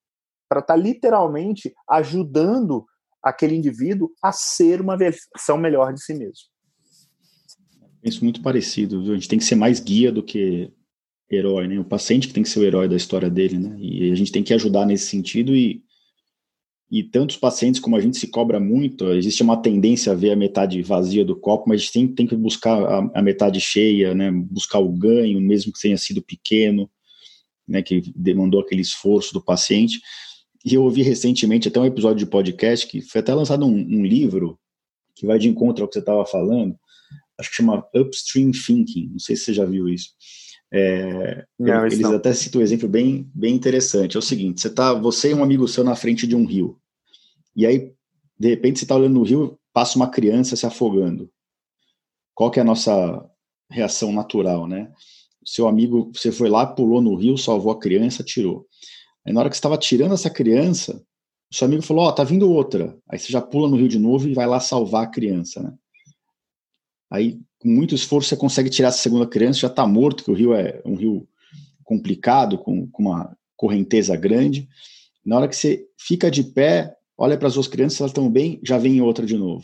[0.49, 2.87] para estar tá literalmente ajudando
[3.21, 6.54] aquele indivíduo a ser uma versão melhor de si mesmo.
[8.05, 9.13] Isso muito parecido, viu?
[9.13, 10.71] A gente tem que ser mais guia do que
[11.29, 11.79] herói, né?
[11.79, 13.75] O paciente que tem que ser o herói da história dele, né?
[13.79, 15.83] E a gente tem que ajudar nesse sentido e
[16.91, 20.35] e tantos pacientes como a gente se cobra muito, existe uma tendência a ver a
[20.35, 24.13] metade vazia do copo, mas a gente tem, tem que buscar a, a, metade cheia,
[24.13, 24.31] né?
[24.31, 26.89] Buscar o ganho, mesmo que tenha sido pequeno,
[27.67, 27.81] né?
[27.81, 29.99] Que demandou aquele esforço do paciente.
[30.63, 34.05] E eu ouvi recentemente até um episódio de podcast que foi até lançado um, um
[34.05, 34.59] livro
[35.15, 36.77] que vai de encontro ao que você estava falando,
[37.37, 40.09] acho que chama Upstream Thinking, não sei se você já viu isso.
[40.71, 42.15] É, não, eles não.
[42.15, 44.15] até citam um exemplo bem, bem interessante.
[44.15, 46.79] É o seguinte: você tá, você e um amigo seu na frente de um rio,
[47.55, 47.93] e aí
[48.37, 51.29] de repente você está olhando no rio, passa uma criança se afogando.
[52.33, 53.25] Qual que é a nossa
[53.69, 54.91] reação natural, né?
[55.45, 58.67] Seu amigo, você foi lá, pulou no rio, salvou a criança, tirou.
[59.25, 61.01] Aí na hora que você estava tirando essa criança,
[61.51, 62.97] o seu amigo falou: Ó, oh, tá vindo outra.
[63.09, 65.73] Aí você já pula no rio de novo e vai lá salvar a criança, né?
[67.15, 70.33] Aí com muito esforço você consegue tirar essa segunda criança, já está morto, que o
[70.33, 71.27] rio é um rio
[71.83, 74.67] complicado, com, com uma correnteza grande.
[75.25, 78.59] Na hora que você fica de pé, olha para as duas crianças, elas estão bem,
[78.63, 79.63] já vem outra de novo.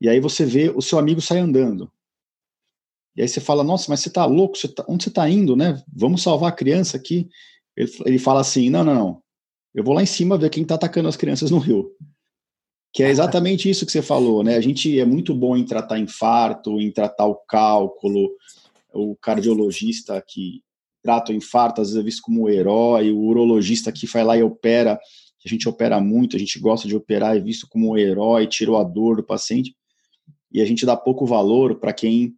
[0.00, 1.90] E aí você vê o seu amigo sai andando.
[3.16, 4.56] E aí você fala, nossa, mas você está louco?
[4.56, 5.82] Você tá, onde você está indo, né?
[5.92, 7.28] Vamos salvar a criança aqui.
[7.76, 9.22] Ele, ele fala assim, não, não, não.
[9.74, 11.90] Eu vou lá em cima ver quem está atacando as crianças no rio.
[12.92, 14.56] Que é exatamente isso que você falou, né?
[14.56, 18.30] A gente é muito bom em tratar infarto, em tratar o cálculo,
[18.92, 20.62] o cardiologista que
[21.02, 24.36] trata o infarto, às vezes é visto como um herói, o urologista que vai lá
[24.36, 24.98] e opera,
[25.44, 28.76] a gente opera muito, a gente gosta de operar, é visto como um herói, tirou
[28.76, 29.74] a dor do paciente,
[30.52, 32.34] e a gente dá pouco valor para quem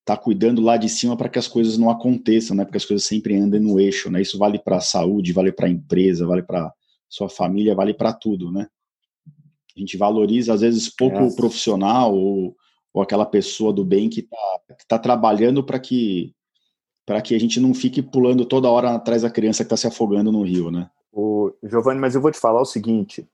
[0.00, 2.64] está cuidando lá de cima para que as coisas não aconteçam, né?
[2.64, 4.20] Porque as coisas sempre andem no eixo, né?
[4.20, 6.72] Isso vale para a saúde, vale para a empresa, vale para
[7.08, 8.66] sua família, vale para tudo, né?
[9.76, 11.22] A gente valoriza, às vezes, pouco é.
[11.22, 12.56] o profissional ou,
[12.92, 16.34] ou aquela pessoa do bem que está tá trabalhando para que
[17.04, 19.88] para que a gente não fique pulando toda hora atrás da criança que está se
[19.88, 20.88] afogando no rio, né?
[21.12, 23.28] O Giovanni, mas eu vou te falar o seguinte: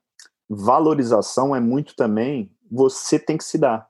[0.49, 3.87] valorização é muito também você tem que se dar.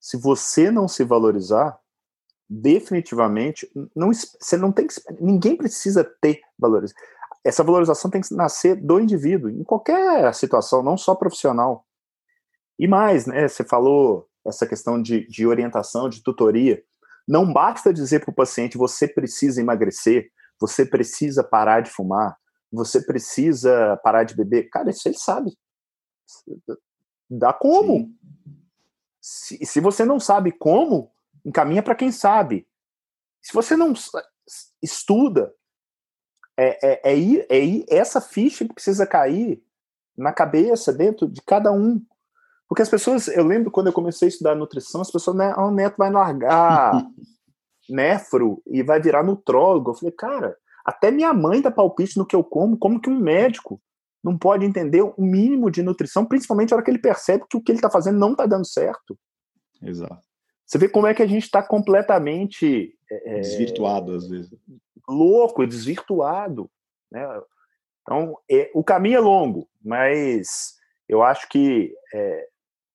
[0.00, 1.78] Se você não se valorizar,
[2.48, 7.02] definitivamente não você não tem que ninguém precisa ter valorização
[7.46, 11.86] essa valorização tem que nascer do indivíduo, em qualquer situação, não só profissional.
[12.78, 16.82] E mais, né, você falou essa questão de, de orientação, de tutoria.
[17.26, 20.30] Não basta dizer para o paciente, você precisa emagrecer,
[20.60, 22.36] você precisa parar de fumar,
[22.70, 24.68] você precisa parar de beber.
[24.68, 25.56] Cara, isso ele sabe.
[27.30, 28.12] Dá como?
[29.20, 31.10] Se, se você não sabe como,
[31.44, 32.66] encaminha para quem sabe.
[33.40, 33.92] Se você não
[34.82, 35.52] estuda,
[36.56, 39.62] é, é, é, é essa ficha que precisa cair
[40.16, 42.02] na cabeça, dentro de cada um.
[42.68, 45.68] Porque as pessoas, eu lembro quando eu comecei a estudar nutrição, as pessoas, né, oh,
[45.68, 47.06] o neto vai largar
[47.88, 49.90] nefro e vai virar nutrólogo.
[49.90, 53.18] Eu falei, cara, até minha mãe dá palpite no que eu como, como que um
[53.18, 53.80] médico
[54.22, 57.62] não pode entender o mínimo de nutrição, principalmente na hora que ele percebe que o
[57.62, 59.16] que ele está fazendo não está dando certo.
[59.80, 60.26] Exato.
[60.66, 64.52] Você vê como é que a gente está completamente é, desvirtuado às vezes,
[65.08, 66.70] louco, desvirtuado,
[67.10, 67.24] né?
[68.02, 70.76] Então, é, o caminho é longo, mas
[71.08, 72.48] eu acho que é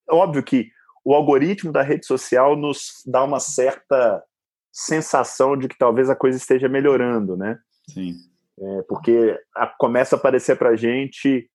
[0.09, 0.69] óbvio que
[1.03, 4.23] o algoritmo da rede social nos dá uma certa
[4.71, 7.59] sensação de que talvez a coisa esteja melhorando, né?
[7.89, 8.13] Sim.
[8.59, 11.49] É, porque a, começa a aparecer para gente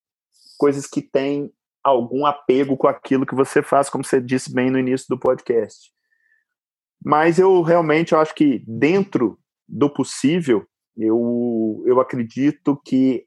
[0.59, 1.51] coisas que têm
[1.83, 5.93] algum apego com aquilo que você faz, como você disse bem no início do podcast.
[7.05, 10.67] Mas eu realmente acho que dentro do possível,
[10.97, 13.25] eu, eu acredito que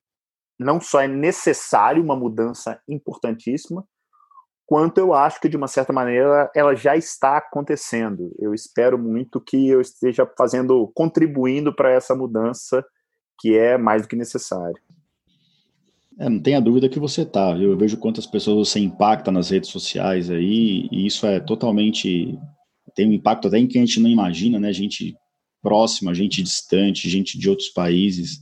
[0.58, 3.86] não só é necessário uma mudança importantíssima,
[4.66, 8.36] quanto eu acho que de uma certa maneira ela já está acontecendo.
[8.38, 12.86] Eu espero muito que eu esteja fazendo, contribuindo para essa mudança
[13.40, 14.80] que é mais do que necessário.
[16.20, 17.58] É, não tenha dúvida que você está.
[17.58, 22.38] Eu vejo quantas pessoas você impacta nas redes sociais aí, e isso é totalmente
[22.94, 24.74] tem um impacto até em quem a gente não imagina, né?
[24.74, 25.16] Gente
[25.62, 28.40] próxima, gente distante, gente de outros países.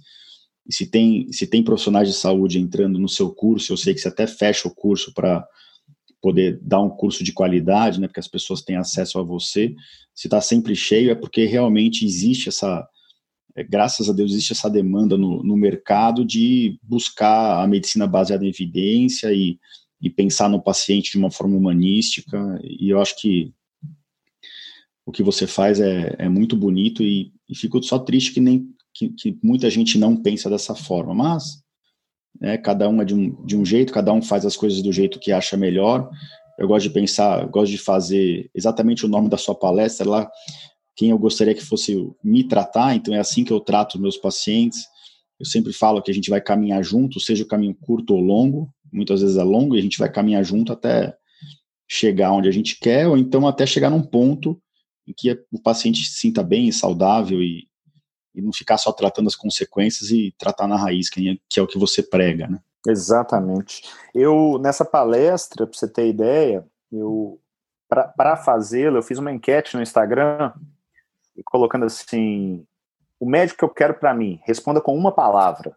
[0.67, 4.01] E se tem, se tem profissionais de saúde entrando no seu curso, eu sei que
[4.01, 5.47] você até fecha o curso para
[6.21, 8.07] poder dar um curso de qualidade, né?
[8.07, 9.73] Porque as pessoas têm acesso a você.
[10.13, 12.87] Se está sempre cheio, é porque realmente existe essa.
[13.55, 18.45] É, graças a Deus, existe essa demanda no, no mercado de buscar a medicina baseada
[18.45, 19.57] em evidência e,
[20.01, 22.59] e pensar no paciente de uma forma humanística.
[22.63, 23.53] E eu acho que
[25.07, 28.67] o que você faz é, é muito bonito e, e, fico só triste que nem
[28.93, 31.63] que, que, muita gente não pensa dessa forma, mas
[32.41, 34.91] né, cada um é de um, de um jeito, cada um faz as coisas do
[34.91, 36.09] jeito que acha melhor.
[36.59, 40.29] Eu gosto de pensar, gosto de fazer exatamente o nome da sua palestra lá,
[40.93, 44.85] quem eu gostaria que fosse me tratar, então é assim que eu trato meus pacientes.
[45.39, 48.69] Eu sempre falo que a gente vai caminhar junto, seja o caminho curto ou longo,
[48.91, 51.15] muitas vezes é longo e a gente vai caminhar junto até
[51.87, 54.61] chegar onde a gente quer, ou então até chegar num ponto
[55.07, 57.67] em que o paciente se sinta bem, saudável e,
[58.35, 61.63] e não ficar só tratando as consequências e tratar na raiz, que é, que é
[61.63, 62.59] o que você prega, né?
[62.85, 63.83] Exatamente.
[64.13, 67.39] Eu, nessa palestra, para você ter ideia, eu
[67.89, 70.51] para fazê-la, eu fiz uma enquete no Instagram,
[71.45, 72.65] colocando assim:
[73.19, 75.75] o médico que eu quero para mim, responda com uma palavra.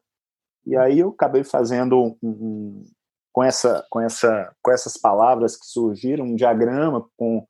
[0.66, 2.84] E aí eu acabei fazendo um, um,
[3.32, 7.46] com, essa, com, essa, com essas palavras que surgiram, um diagrama com,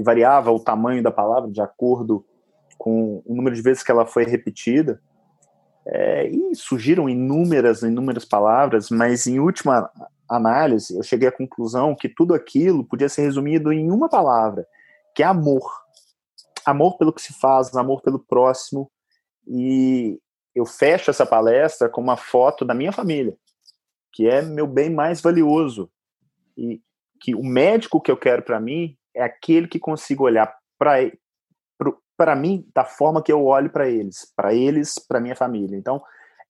[0.00, 2.24] que variava o tamanho da palavra de acordo
[2.78, 4.98] com o número de vezes que ela foi repetida.
[5.86, 9.90] É, e surgiram inúmeras, inúmeras palavras, mas em última
[10.26, 14.66] análise, eu cheguei à conclusão que tudo aquilo podia ser resumido em uma palavra,
[15.14, 15.70] que é amor.
[16.64, 18.90] Amor pelo que se faz, amor pelo próximo.
[19.46, 20.18] E
[20.54, 23.36] eu fecho essa palestra com uma foto da minha família,
[24.14, 25.90] que é meu bem mais valioso.
[26.56, 26.80] E
[27.20, 32.66] que o médico que eu quero para mim é aquele que consiga olhar para mim
[32.74, 35.76] da forma que eu olho para eles, para eles, para minha família.
[35.76, 36.02] Então,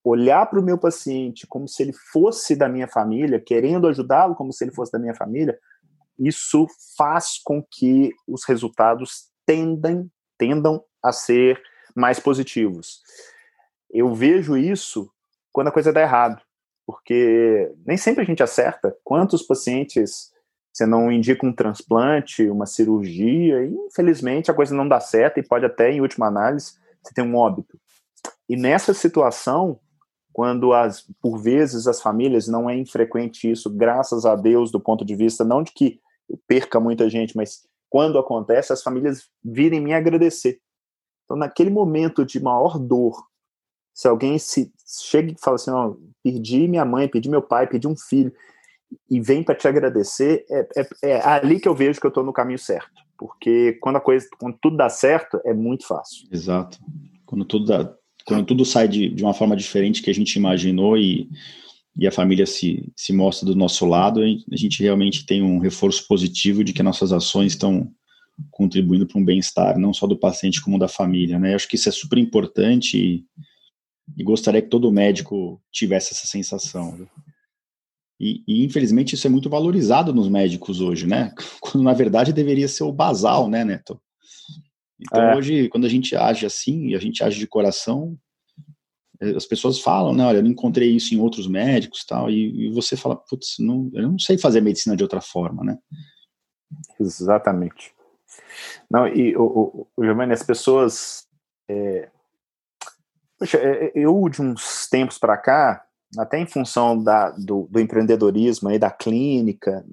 [0.05, 4.53] olhar para o meu paciente como se ele fosse da minha família, querendo ajudá-lo como
[4.53, 5.59] se ele fosse da minha família,
[6.19, 6.67] isso
[6.97, 11.61] faz com que os resultados tendem, tendam a ser
[11.95, 13.01] mais positivos.
[13.91, 15.11] Eu vejo isso
[15.53, 16.41] quando a coisa dá errado,
[16.87, 18.97] porque nem sempre a gente acerta.
[19.03, 20.31] Quantos pacientes
[20.81, 25.43] você não indica um transplante, uma cirurgia, e infelizmente a coisa não dá certo e
[25.43, 27.79] pode até, em última análise, você ter um óbito.
[28.49, 29.79] E nessa situação,
[30.33, 35.05] quando as, por vezes as famílias, não é infrequente isso, graças a Deus, do ponto
[35.05, 36.01] de vista, não de que
[36.49, 40.61] perca muita gente, mas quando acontece, as famílias virem me agradecer.
[41.25, 43.23] Então, naquele momento de maior dor,
[43.93, 45.71] se alguém se chega e fala assim,
[46.23, 48.33] perdi minha mãe, perdi meu pai, perdi um filho,
[49.11, 52.25] e vem para te agradecer, é, é, é, ali que eu vejo que eu estou
[52.25, 53.01] no caminho certo.
[53.19, 56.27] Porque quando a coisa, quando tudo dá certo, é muito fácil.
[56.31, 56.79] Exato.
[57.27, 57.95] Quando tudo dá,
[58.25, 61.29] quando tudo sai de, de uma forma diferente que a gente imaginou e,
[61.97, 66.07] e a família se, se mostra do nosso lado, a gente realmente tem um reforço
[66.07, 67.91] positivo de que nossas ações estão
[68.51, 71.53] contribuindo para um bem-estar, não só do paciente como da família, né?
[71.53, 73.25] Eu acho que isso é super importante e,
[74.17, 77.07] e gostaria que todo médico tivesse essa sensação.
[78.21, 81.33] E, e, infelizmente isso é muito valorizado nos médicos hoje, né?
[81.59, 84.01] Quando na verdade deveria ser o basal, né, Neto?
[85.01, 85.37] Então é.
[85.37, 88.19] hoje, quando a gente age assim, e a gente age de coração,
[89.19, 92.67] é, as pessoas falam, né, olha, eu não encontrei isso em outros médicos tal, e,
[92.67, 95.79] e você fala, putz, não, eu não sei fazer medicina de outra forma, né?
[97.01, 97.95] Exatamente.
[98.91, 101.27] Não, e o, o, o Giovanni, as pessoas.
[101.69, 102.11] É,
[103.39, 105.87] poxa, é, eu de uns tempos para cá,
[106.19, 109.85] até em função da, do, do empreendedorismo e da clínica,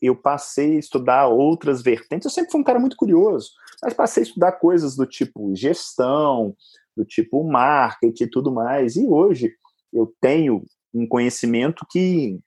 [0.00, 2.24] eu passei a estudar outras vertentes.
[2.24, 3.50] Eu sempre fui um cara muito curioso,
[3.82, 6.54] mas passei a estudar coisas do tipo gestão,
[6.96, 8.96] do tipo marketing e tudo mais.
[8.96, 9.52] E hoje
[9.92, 12.38] eu tenho um conhecimento que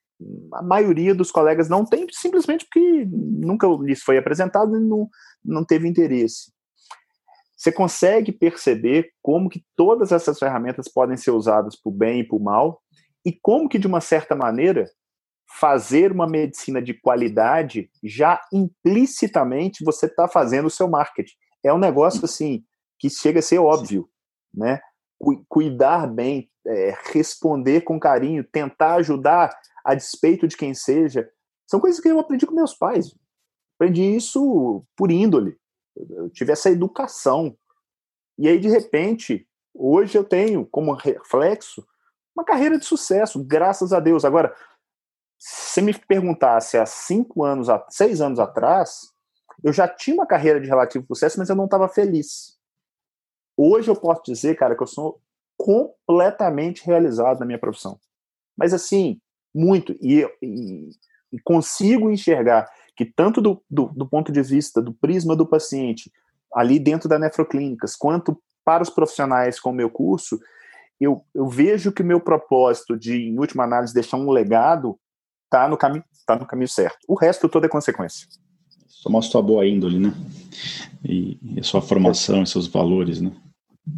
[0.53, 5.07] a maioria dos colegas não tem, simplesmente porque nunca lhes foi apresentado e não,
[5.43, 6.51] não teve interesse.
[7.55, 12.23] Você consegue perceber como que todas essas ferramentas podem ser usadas para o bem e
[12.23, 12.81] para o mal,
[13.27, 14.89] e como que, de uma certa maneira,
[15.59, 21.35] fazer uma medicina de qualidade já implicitamente você está fazendo o seu marketing.
[21.61, 22.63] É um negócio assim
[22.97, 24.09] que chega a ser óbvio,
[24.53, 24.79] né?
[25.49, 31.29] Cuidar bem, é, responder com carinho, tentar ajudar a despeito de quem seja,
[31.69, 33.13] são coisas que eu aprendi com meus pais.
[33.75, 35.57] Aprendi isso por índole.
[35.97, 37.57] Eu tive essa educação.
[38.37, 41.85] E aí, de repente, hoje eu tenho como reflexo
[42.37, 44.23] uma carreira de sucesso, graças a Deus.
[44.23, 44.55] Agora,
[45.39, 49.11] se me perguntasse há cinco anos, há seis anos atrás,
[49.63, 52.55] eu já tinha uma carreira de relativo sucesso, mas eu não estava feliz.
[53.57, 55.19] Hoje eu posso dizer, cara, que eu sou
[55.57, 57.99] completamente realizado na minha profissão.
[58.55, 59.19] Mas assim,
[59.53, 59.93] muito.
[59.99, 60.89] E, e,
[61.31, 66.11] e consigo enxergar que tanto do, do, do ponto de vista do prisma do paciente,
[66.53, 70.39] ali dentro da nefroclínicas, quanto para os profissionais com o meu curso,
[70.99, 74.97] eu, eu vejo que o meu propósito de, em última análise, deixar um legado
[75.45, 76.99] está no, caminho, tá no caminho certo.
[77.07, 78.27] O resto toda é consequência.
[78.87, 80.13] Só mostra sua boa índole, né?
[81.03, 83.31] E, e a sua formação, e seus valores, né?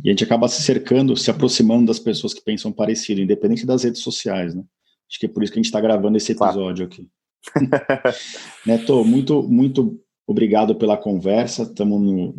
[0.03, 3.83] E a gente acaba se cercando, se aproximando das pessoas que pensam parecido, independente das
[3.83, 4.63] redes sociais, né?
[5.09, 7.07] Acho que é por isso que a gente está gravando esse episódio aqui.
[8.65, 11.63] Neto, muito, muito obrigado pela conversa.
[11.63, 12.35] Estamos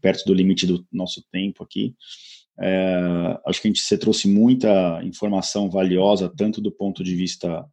[0.00, 1.96] perto do limite do nosso tempo aqui.
[2.60, 7.64] É, acho que a gente você trouxe muita informação valiosa, tanto do ponto de vista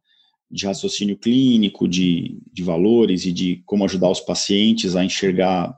[0.50, 5.76] de raciocínio clínico, de, de valores e de como ajudar os pacientes a enxergar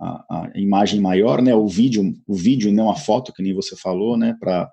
[0.00, 1.54] a, a imagem maior, né?
[1.54, 4.36] O vídeo, o vídeo não a foto, que nem você falou, né?
[4.40, 4.70] Para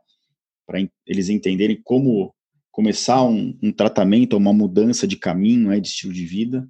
[1.05, 2.33] eles entenderem como
[2.71, 6.67] começar um, um tratamento, uma mudança de caminho, né, de estilo de vida.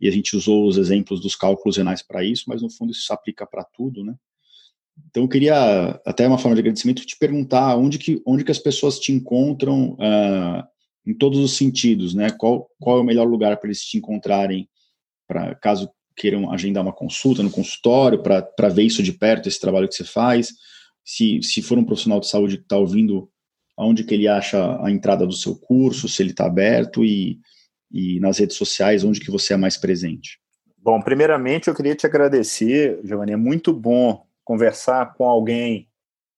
[0.00, 3.02] E a gente usou os exemplos dos cálculos renais para isso, mas no fundo isso
[3.02, 4.14] se aplica para tudo, né?
[5.08, 8.58] Então eu queria, até uma forma de agradecimento, te perguntar onde que, onde que as
[8.58, 10.62] pessoas te encontram uh,
[11.06, 12.30] em todos os sentidos, né?
[12.30, 14.68] Qual, qual é o melhor lugar para eles te encontrarem,
[15.26, 19.88] para caso queiram agendar uma consulta no consultório, para ver isso de perto, esse trabalho
[19.88, 20.52] que você faz.
[21.04, 23.30] Se, se for um profissional de saúde que está ouvindo,
[23.76, 27.38] aonde que ele acha a entrada do seu curso, se ele está aberto e,
[27.92, 30.40] e nas redes sociais, onde que você é mais presente.
[30.78, 35.88] Bom, primeiramente eu queria te agradecer, Giovanni, é muito bom conversar com alguém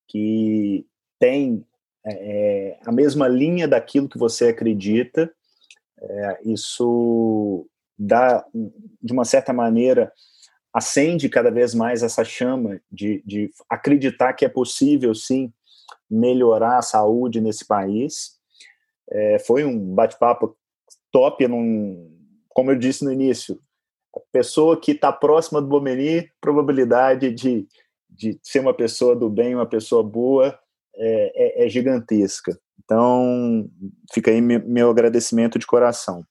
[0.08, 0.86] que
[1.20, 1.64] tem
[2.04, 5.30] é, é, a mesma linha daquilo que você acredita.
[6.00, 7.68] É, isso
[7.98, 8.44] dá,
[9.02, 10.10] de uma certa maneira,
[10.72, 15.52] acende cada vez mais essa chama de, de acreditar que é possível, sim,
[16.10, 18.38] melhorar a saúde nesse país.
[19.10, 20.56] É, foi um bate-papo
[21.12, 22.10] top, num,
[22.48, 23.60] como eu disse no início,
[24.16, 27.68] a pessoa que está próxima do Bomeni, probabilidade de,
[28.18, 30.58] de ser uma pessoa do bem, uma pessoa boa,
[30.96, 32.58] é, é, é gigantesca.
[32.84, 33.70] Então,
[34.12, 36.24] fica aí meu, agradecimento de coração.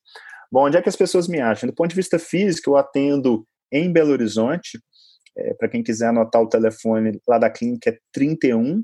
[0.51, 1.68] Bom, onde é que as pessoas me acham?
[1.68, 4.80] Do ponto de vista físico, eu atendo em Belo Horizonte.
[5.38, 8.84] É, Para quem quiser anotar o telefone lá da clínica, é 31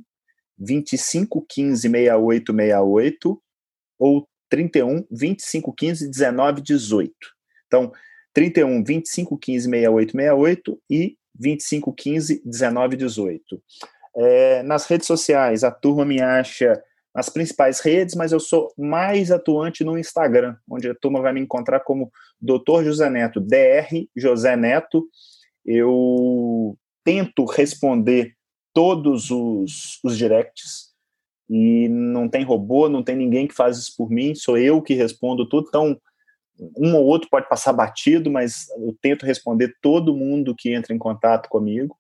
[0.58, 3.42] 25 15 68 68
[4.00, 7.14] ou 31 25 15 19 18.
[7.68, 7.92] Então,
[8.34, 13.62] 31 25 15 68 68 e 25 15 19 18.
[14.16, 16.82] É, nas redes sociais, a turma me acha
[17.14, 21.42] nas principais redes, mas eu sou mais atuante no Instagram, onde a turma vai me
[21.42, 22.12] encontrar como
[22.42, 22.84] Dr.
[22.84, 25.08] José Neto, DR José Neto.
[25.66, 28.36] Eu tento responder
[28.74, 30.94] todos os, os directs
[31.50, 34.96] e não tem robô, não tem ninguém que faz isso por mim, sou eu que
[34.96, 35.68] respondo tudo.
[35.68, 36.00] Então,
[36.78, 40.98] um ou outro pode passar batido, mas eu tento responder todo mundo que entra em
[40.98, 41.98] contato comigo.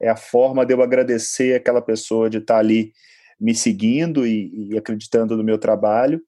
[0.00, 2.92] É a forma de eu agradecer aquela pessoa de estar ali
[3.40, 6.20] me seguindo e, e acreditando no meu trabalho.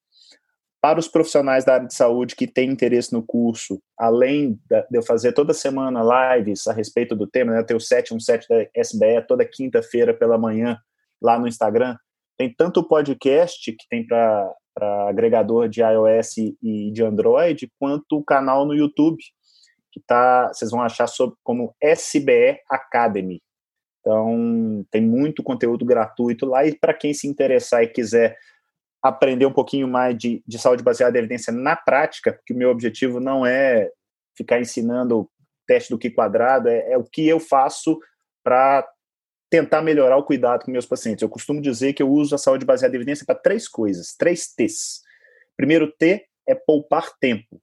[0.80, 5.02] Para os profissionais da área de saúde que têm interesse no curso, além de eu
[5.02, 9.26] fazer toda semana lives a respeito do tema, né, eu tenho o 717 da SBE
[9.26, 10.78] toda quinta-feira pela manhã
[11.22, 11.96] lá no Instagram,
[12.36, 18.24] tem tanto o podcast que tem para agregador de iOS e de Android, quanto o
[18.24, 19.22] canal no YouTube,
[19.92, 23.40] que tá, vocês vão achar sobre, como SBE Academy.
[24.00, 26.66] Então, tem muito conteúdo gratuito lá.
[26.66, 28.36] E para quem se interessar e quiser
[29.02, 32.70] aprender um pouquinho mais de, de saúde baseada em evidência na prática, porque o meu
[32.70, 33.90] objetivo não é
[34.36, 35.30] ficar ensinando
[35.66, 37.98] teste do que quadrado, é, é o que eu faço
[38.42, 38.86] para
[39.54, 41.22] tentar melhorar o cuidado com meus pacientes.
[41.22, 44.52] Eu costumo dizer que eu uso a saúde baseada em evidência para três coisas, três
[44.52, 45.00] T's.
[45.56, 47.62] Primeiro T é poupar tempo.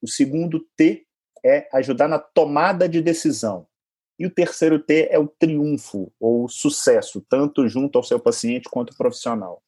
[0.00, 1.06] O segundo T
[1.44, 3.66] é ajudar na tomada de decisão.
[4.18, 8.96] E o terceiro T é o triunfo ou sucesso, tanto junto ao seu paciente quanto
[8.96, 9.62] profissional.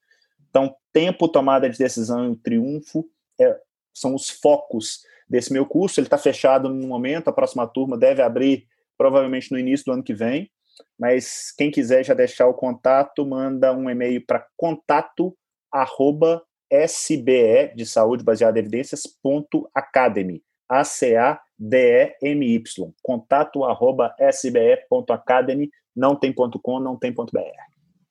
[0.49, 3.07] Então, tempo, tomada de decisão e triunfo
[3.39, 3.61] é,
[3.93, 6.01] são os focos desse meu curso.
[6.01, 8.66] Ele está fechado no momento, a próxima turma deve abrir
[8.97, 10.51] provavelmente no início do ano que vem.
[10.98, 15.34] Mas quem quiser já deixar o contato, manda um e-mail para contato
[15.72, 20.42] arroba SBE de saúde baseada em evidências ponto academy.
[20.68, 22.62] A-C-A-D-E-M-Y,
[23.02, 27.40] contato arroba sbe.academy, não tem ponto .com, não tem ponto .br.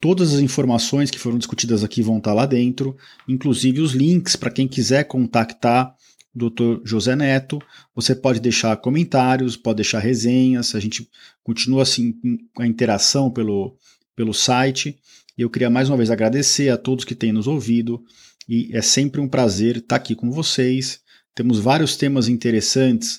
[0.00, 2.96] Todas as informações que foram discutidas aqui vão estar lá dentro,
[3.28, 5.94] inclusive os links para quem quiser contactar
[6.34, 6.80] o Dr.
[6.84, 7.60] José Neto.
[7.94, 11.08] Você pode deixar comentários, pode deixar resenhas, a gente
[11.44, 12.14] continua assim
[12.58, 13.76] a interação pelo,
[14.16, 14.98] pelo site.
[15.36, 18.02] Eu queria mais uma vez agradecer a todos que têm nos ouvido
[18.48, 21.00] e é sempre um prazer estar aqui com vocês.
[21.34, 23.16] Temos vários temas interessantes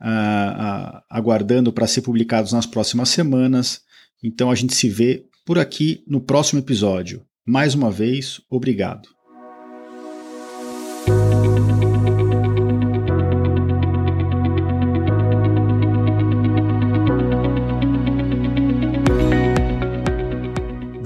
[0.00, 3.80] uh, uh, aguardando para ser publicados nas próximas semanas.
[4.22, 7.24] Então a gente se vê por aqui no próximo episódio.
[7.46, 9.21] Mais uma vez, obrigado.